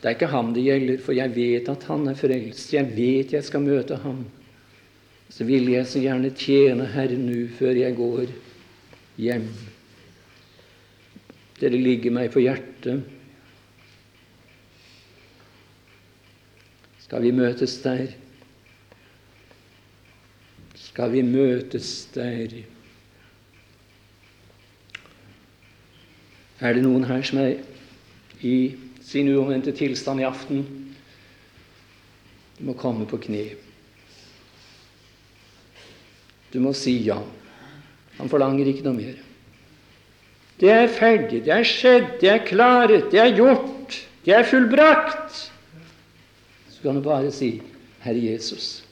Det 0.00 0.08
er 0.08 0.16
ikke 0.16 0.32
ham 0.32 0.54
det 0.56 0.64
gjelder, 0.64 1.04
for 1.04 1.16
jeg 1.16 1.36
vet 1.36 1.68
at 1.68 1.84
han 1.90 2.08
er 2.08 2.16
frelst. 2.16 2.72
Jeg 2.72 2.88
vet 2.96 3.36
jeg 3.36 3.44
skal 3.44 3.62
møte 3.66 4.00
ham. 4.00 4.24
Så 5.34 5.46
vil 5.48 5.66
jeg 5.72 5.86
så 5.90 6.02
gjerne 6.02 6.30
tjene 6.38 6.86
Herren 6.94 7.26
nå 7.26 7.48
før 7.58 7.74
jeg 7.74 7.98
går 7.98 8.30
hjem. 9.18 9.48
Dere 11.58 11.80
ligger 11.80 12.14
meg 12.14 12.30
på 12.34 12.42
hjertet. 12.44 13.02
Skal 17.02 17.26
vi 17.26 17.34
møtes 17.34 17.80
der? 17.82 18.14
skal 20.94 21.10
vi 21.10 21.24
møtes 21.26 21.88
der. 22.14 22.52
Er 26.62 26.76
det 26.76 26.84
noen 26.84 27.06
her 27.08 27.24
som 27.26 27.40
er 27.42 27.56
i 28.46 28.76
sin 29.02 29.32
uomvendte 29.32 29.74
tilstand 29.74 30.22
i 30.22 30.28
aften? 30.28 30.62
Du 32.60 32.62
må 32.68 32.76
komme 32.78 33.08
på 33.10 33.18
kne. 33.26 33.48
Du 36.54 36.60
må 36.62 36.70
si 36.78 36.94
ja. 37.02 37.18
Han 38.20 38.30
forlanger 38.30 38.70
ikke 38.70 38.86
noe 38.86 38.94
mer. 38.94 39.18
Det 40.60 40.70
er 40.70 40.86
ferdig, 40.86 41.42
det 41.42 41.50
er 41.50 41.66
skjedd, 41.66 42.12
det 42.20 42.30
er 42.30 42.44
klaret, 42.46 43.08
det 43.10 43.18
er 43.18 43.32
gjort, 43.34 43.96
det 44.22 44.36
er 44.36 44.46
fullbrakt. 44.46 45.40
Så 46.70 46.78
kan 46.84 46.94
du 46.94 47.02
bare 47.02 47.32
si, 47.34 47.56
Herre 48.04 48.22
Jesus, 48.22 48.84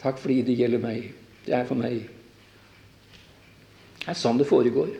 Takk 0.00 0.16
fordi 0.16 0.40
det 0.48 0.56
gjelder 0.56 0.80
meg. 0.80 1.10
Det 1.44 1.52
er 1.52 1.66
for 1.68 1.76
meg 1.76 2.06
Det 4.00 4.08
er 4.08 4.16
sånn 4.16 4.38
det 4.40 4.46
foregår. 4.48 4.94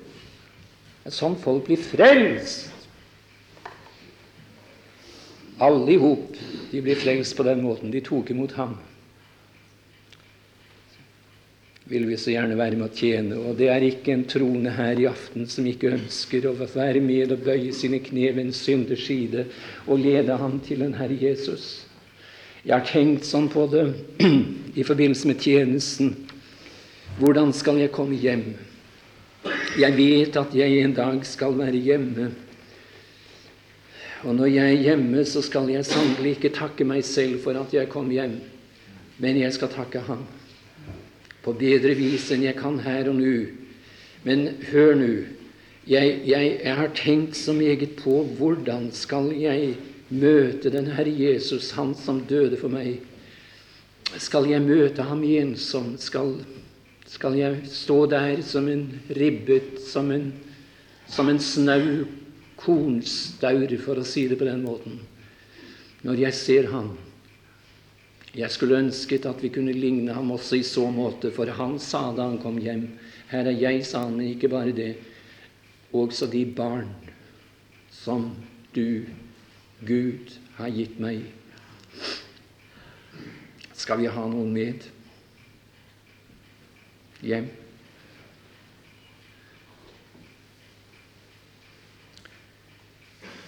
Det 1.01 1.09
er 1.09 1.15
sånn 1.17 1.39
folk 1.41 1.65
blir 1.71 1.81
frelst. 1.81 2.69
Alle 5.61 5.95
i 5.95 5.97
hop. 6.01 6.37
De 6.71 6.83
blir 6.85 7.01
frelst 7.01 7.33
på 7.37 7.47
den 7.49 7.65
måten. 7.65 7.93
De 7.93 8.03
tok 8.05 8.29
imot 8.33 8.53
ham. 8.61 8.77
Vil 11.91 12.05
vi 12.07 12.17
så 12.17 12.31
gjerne 12.31 12.55
være 12.55 12.77
med 12.79 12.87
å 12.87 12.95
tjene. 12.95 13.37
Og 13.51 13.57
det 13.59 13.67
er 13.75 13.83
ikke 13.83 14.13
en 14.15 14.23
troende 14.31 14.71
her 14.77 15.01
i 15.03 15.09
aften 15.11 15.49
som 15.51 15.67
ikke 15.67 15.91
ønsker 15.97 16.47
å 16.47 16.55
være 16.61 17.03
med 17.03 17.35
og 17.35 17.43
bøye 17.49 17.73
sine 17.75 17.99
kne 18.05 18.29
ved 18.31 18.45
en 18.45 18.55
synders 18.55 19.09
side 19.09 19.49
og 19.89 19.99
lede 19.99 20.37
ham 20.39 20.61
til 20.63 20.85
den 20.85 20.95
Herre 20.95 21.19
Jesus. 21.19 21.89
Jeg 22.63 22.77
har 22.77 22.87
tenkt 22.87 23.27
sånn 23.27 23.51
på 23.51 23.67
det 23.73 23.89
i 24.79 24.87
forbindelse 24.87 25.33
med 25.33 25.43
tjenesten. 25.43 26.15
Hvordan 27.19 27.51
skal 27.59 27.83
jeg 27.83 27.91
komme 27.91 28.23
hjem? 28.23 28.53
Jeg 29.81 29.97
vet 29.99 30.39
at 30.39 30.55
jeg 30.55 30.85
en 30.85 30.95
dag 30.95 31.23
skal 31.27 31.59
være 31.59 31.83
hjemme. 31.91 32.31
Og 34.31 34.37
når 34.37 34.53
jeg 34.53 34.77
er 34.77 34.85
hjemme, 34.93 35.25
så 35.27 35.43
skal 35.43 35.73
jeg 35.73 35.89
sannelig 35.89 36.37
ikke 36.37 36.55
takke 36.55 36.87
meg 36.87 37.03
selv 37.09 37.41
for 37.43 37.59
at 37.59 37.75
jeg 37.75 37.91
kom 37.91 38.13
hjem, 38.15 38.37
men 39.19 39.41
jeg 39.43 39.59
skal 39.59 39.73
takke 39.75 40.05
Ham 40.07 40.29
på 41.45 41.55
bedre 41.57 41.95
vis 41.97 42.29
enn 42.35 42.45
jeg 42.45 42.59
kan 42.59 42.79
her 42.85 43.09
og 43.11 43.19
nå. 43.21 43.35
Men 44.27 44.49
hør 44.71 44.95
nå. 44.99 45.13
Jeg, 45.89 46.21
jeg, 46.29 46.51
jeg, 46.61 46.75
har 46.77 46.91
tenkt 46.95 47.39
så 47.39 47.55
meget 47.57 47.97
på 47.99 48.21
hvordan 48.39 48.91
skal 48.95 49.31
jeg 49.35 49.75
møte 50.11 50.71
den 50.71 50.91
Herre 50.93 51.11
Jesus, 51.11 51.71
Han 51.73 51.95
som 51.95 52.21
døde 52.29 52.59
for 52.61 52.71
meg. 52.71 53.01
Skal 54.19 54.51
jeg 54.51 54.63
møte 54.63 55.07
ham 55.07 55.23
ensom? 55.25 55.95
Skal, 55.99 56.37
skal 57.09 57.39
jeg 57.39 57.63
stå 57.71 58.05
der 58.11 58.43
som 58.45 58.69
en 58.69 58.87
ribbet, 59.17 59.81
som 59.87 60.11
en, 60.11 60.33
som 61.09 61.31
en 61.31 61.41
snau 61.41 62.05
kornstaur, 62.61 63.73
for 63.81 64.01
å 64.03 64.07
si 64.07 64.27
det 64.29 64.39
på 64.39 64.49
den 64.49 64.67
måten, 64.67 64.99
når 66.05 66.27
jeg 66.27 66.37
ser 66.37 66.69
ham. 66.75 66.93
Jeg 68.35 68.51
skulle 68.55 68.79
ønsket 68.79 69.27
at 69.27 69.41
vi 69.43 69.51
kunne 69.51 69.73
ligne 69.75 70.15
ham 70.15 70.31
også 70.31 70.61
i 70.61 70.67
så 70.67 70.87
måte, 70.95 71.33
for 71.35 71.51
han 71.51 71.79
sa 71.83 72.11
da 72.15 72.29
han 72.29 72.39
kom 72.43 72.61
hjem 72.63 72.87
Her 73.31 73.47
er 73.47 73.59
jeg, 73.59 73.83
sa 73.87 74.05
han, 74.05 74.17
men 74.19 74.33
ikke 74.33 74.51
bare 74.51 74.75
det, 74.75 74.97
også 75.95 76.27
de 76.31 76.45
barn 76.47 76.89
som 77.91 78.31
du, 78.75 79.07
Gud, 79.87 80.35
har 80.57 80.71
gitt 80.75 80.99
meg. 81.03 81.23
Skal 83.75 84.03
vi 84.03 84.11
ha 84.11 84.27
noen 84.31 84.51
med 84.55 84.87
hjem? 87.23 87.49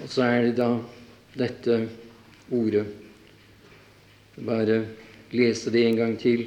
Og 0.03 0.11
så 0.11 0.27
er 0.27 0.49
det 0.49 0.57
da 0.59 0.71
dette 1.39 1.79
ordet. 2.51 2.87
Bare 4.37 4.79
lese 5.33 5.71
det 5.71 5.85
en 5.87 5.97
gang 5.97 6.15
til. 6.21 6.47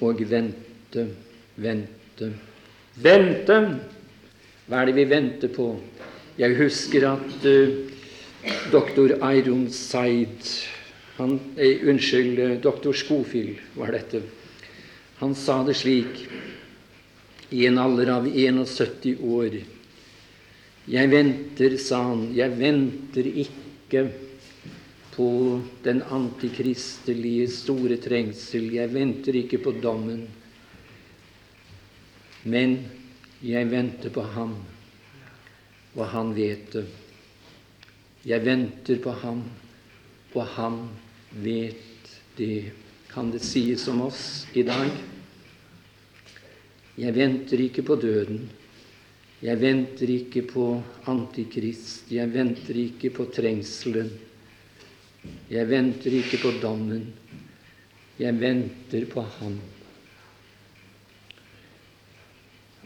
Og 0.00 0.20
vente, 0.30 1.04
vente, 1.56 2.32
vente! 3.02 3.58
Hva 4.68 4.82
er 4.82 4.90
det 4.90 4.96
vi 4.98 5.06
venter 5.08 5.52
på? 5.52 5.70
Jeg 6.38 6.58
husker 6.58 7.06
at 7.08 7.46
uh, 7.48 7.78
doktor 8.72 9.16
Seid 9.72 10.50
han, 11.16 11.40
eh, 11.56 11.88
Unnskyld, 11.88 12.38
uh, 12.38 12.60
doktor 12.62 12.92
Skofil 12.92 13.58
var 13.74 13.92
dette. 13.92 14.22
Han 15.18 15.34
sa 15.34 15.64
det 15.64 15.74
slik 15.76 16.28
i 17.50 17.66
en 17.66 17.78
alder 17.78 18.12
av 18.12 18.28
71 18.28 19.16
år 19.24 19.58
jeg 20.88 21.10
venter, 21.12 21.74
sa 21.76 22.00
han, 22.00 22.28
jeg 22.32 22.54
venter 22.56 23.26
ikke 23.28 24.06
på 25.18 25.60
den 25.82 25.98
antikristelige 26.14 27.48
store 27.50 27.96
trengsel. 27.98 28.68
Jeg 28.70 28.92
venter 28.94 29.34
ikke 29.34 29.58
på 29.64 29.72
dommen. 29.82 30.28
Men 32.46 32.76
jeg 33.42 33.66
venter 33.66 34.14
på 34.14 34.22
ham, 34.22 34.52
og 35.96 36.04
han 36.12 36.30
vet 36.36 36.70
det. 36.76 36.84
Jeg 38.30 38.44
venter 38.46 39.00
på 39.02 39.16
ham, 39.24 39.42
og 40.34 40.46
han 40.54 40.78
vet 41.42 42.14
det. 42.38 42.70
Kan 43.10 43.32
det 43.34 43.42
sies 43.42 43.88
om 43.90 44.04
oss 44.06 44.22
i 44.54 44.62
dag? 44.62 44.92
Jeg 46.98 47.14
venter 47.16 47.66
ikke 47.66 47.82
på 47.82 47.98
døden. 47.98 48.46
Jeg 49.42 49.58
venter 49.60 50.10
ikke 50.10 50.42
på 50.46 50.70
Antikrist, 51.10 52.06
jeg 52.10 52.30
venter 52.34 52.78
ikke 52.86 53.10
på 53.14 53.26
trengselen. 53.34 54.10
Jeg 55.50 55.68
venter 55.70 56.14
ikke 56.18 56.40
på 56.42 56.52
dommen. 56.62 57.06
Jeg 58.18 58.34
venter 58.40 59.06
på 59.10 59.24
Han. 59.38 59.60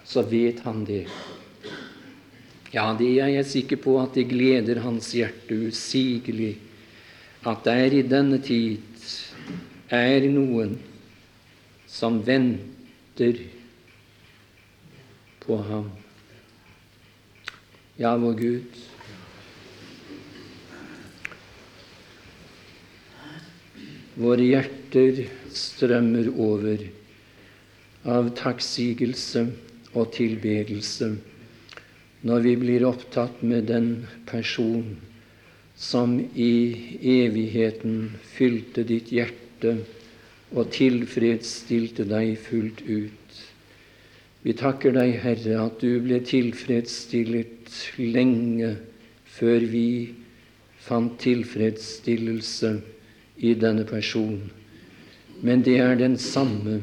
Så 0.04 0.22
vet 0.28 0.60
han 0.60 0.84
det. 0.84 1.06
Ja, 2.72 2.90
det 2.98 3.08
er 3.20 3.30
jeg 3.32 3.46
sikker 3.48 3.78
på 3.80 3.96
at 4.02 4.14
det 4.16 4.26
gleder 4.28 4.80
hans 4.84 5.12
hjerte 5.16 5.56
usigelig 5.68 6.56
at 7.48 7.64
der 7.64 7.96
i 7.96 8.02
denne 8.06 8.38
tid 8.42 8.78
er 9.92 10.24
noen 10.30 10.76
som 11.90 12.20
venter 12.24 13.40
på 15.42 15.58
ham. 15.68 15.90
Ja, 17.98 18.14
vår 18.16 18.38
Gud. 18.38 18.78
Våre 24.12 24.44
hjerter 24.44 25.22
strømmer 25.56 26.26
over 26.36 26.82
av 28.12 28.26
takksigelse 28.36 29.46
og 29.96 30.10
tilbedelse 30.12 31.08
når 32.28 32.44
vi 32.44 32.52
blir 32.60 32.84
opptatt 32.84 33.40
med 33.40 33.70
den 33.72 33.88
person 34.28 34.98
som 35.80 36.18
i 36.20 36.52
evigheten 37.24 38.12
fylte 38.34 38.84
ditt 38.84 39.08
hjerte 39.16 39.78
og 40.52 40.68
tilfredsstilte 40.76 42.04
deg 42.04 42.36
fullt 42.44 42.84
ut. 42.84 43.42
Vi 44.44 44.52
takker 44.58 44.92
deg, 44.92 45.16
Herre, 45.24 45.56
at 45.64 45.80
du 45.80 46.02
ble 46.04 46.20
tilfredsstillet 46.20 47.80
lenge 47.96 48.74
før 49.38 49.64
vi 49.72 49.88
fant 50.84 51.16
tilfredsstillelse 51.22 52.76
i 53.42 53.54
denne 53.58 53.84
personen. 53.84 54.50
Men 55.42 55.64
det 55.66 55.78
er 55.82 55.96
den 55.98 56.14
samme, 56.20 56.80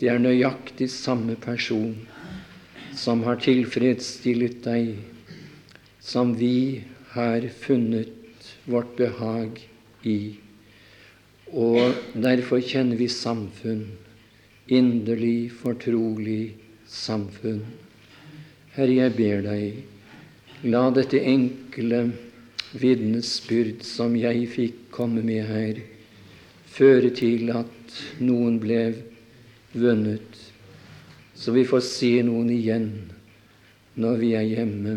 det 0.00 0.10
er 0.12 0.20
nøyaktig 0.20 0.90
samme 0.92 1.36
person 1.40 1.94
som 2.94 3.24
har 3.24 3.40
tilfredsstillet 3.42 4.60
deg, 4.66 4.98
som 6.04 6.34
vi 6.36 6.84
har 7.14 7.46
funnet 7.64 8.50
vårt 8.68 8.92
behag 8.98 9.62
i. 10.04 10.36
Og 11.54 11.96
derfor 12.12 12.60
kjenner 12.60 13.00
vi 13.00 13.08
samfunn, 13.08 13.86
inderlig, 14.68 15.48
fortrolig 15.62 16.54
samfunn. 16.90 17.64
Herre, 18.76 18.94
jeg 19.00 19.16
ber 19.16 19.42
deg, 19.48 19.82
la 20.68 20.88
dette 20.94 21.20
enkle 21.20 22.04
vitnesbyrd 22.74 23.84
som 23.86 24.16
jeg 24.18 24.46
fikk 24.50 24.78
komme 24.94 25.22
med 25.24 25.46
her, 25.46 25.80
føre 26.74 27.10
til 27.14 27.52
at 27.54 27.98
noen 28.22 28.58
ble 28.62 28.80
vunnet, 29.74 30.40
så 31.34 31.54
vi 31.54 31.64
får 31.66 31.84
se 31.86 32.12
noen 32.26 32.50
igjen 32.54 32.88
når 33.98 34.18
vi 34.18 34.32
er 34.34 34.48
hjemme, 34.48 34.96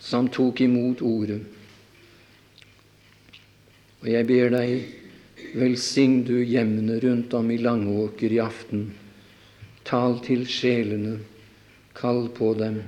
som 0.00 0.28
tok 0.32 0.60
imot 0.62 1.00
ordet. 1.02 1.40
Og 4.04 4.12
jeg 4.12 4.26
ber 4.28 4.52
deg, 4.52 4.84
velsign 5.56 6.20
du 6.28 6.36
hjemmene 6.44 7.00
rundt 7.02 7.32
om 7.34 7.48
i 7.50 7.56
Langåker 7.58 8.36
i 8.36 8.38
aften. 8.44 8.90
Tal 9.88 10.20
til 10.22 10.44
sjelene, 10.50 11.16
kall 11.96 12.28
på 12.36 12.52
dem. 12.60 12.82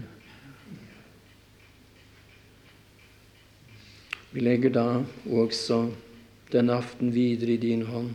Vi 4.39 4.45
legger 4.45 4.70
da 4.70 4.82
også 5.34 5.89
denne 6.53 6.76
aften 6.78 7.09
videre 7.11 7.57
i 7.57 7.59
din 7.59 7.80
hånd. 7.89 8.12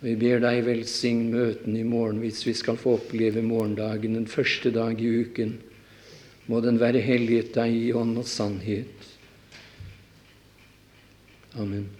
Vi 0.00 0.14
ber 0.16 0.40
deg 0.40 0.62
velsigne 0.64 1.28
møtene 1.34 1.82
i 1.82 1.84
morgen 1.84 2.22
hvis 2.22 2.40
vi 2.46 2.54
skal 2.56 2.78
få 2.80 2.94
oppleve 2.96 3.42
morgendagen, 3.44 4.16
den 4.16 4.24
første 4.24 4.72
dag 4.72 4.96
i 4.96 5.10
uken. 5.20 5.58
Må 6.48 6.62
den 6.64 6.80
være 6.80 7.04
helliget 7.04 7.52
deg 7.58 7.76
i 7.76 7.92
ånd 7.92 8.16
og 8.16 8.24
sannhet. 8.24 9.04
Amen. 11.60 11.90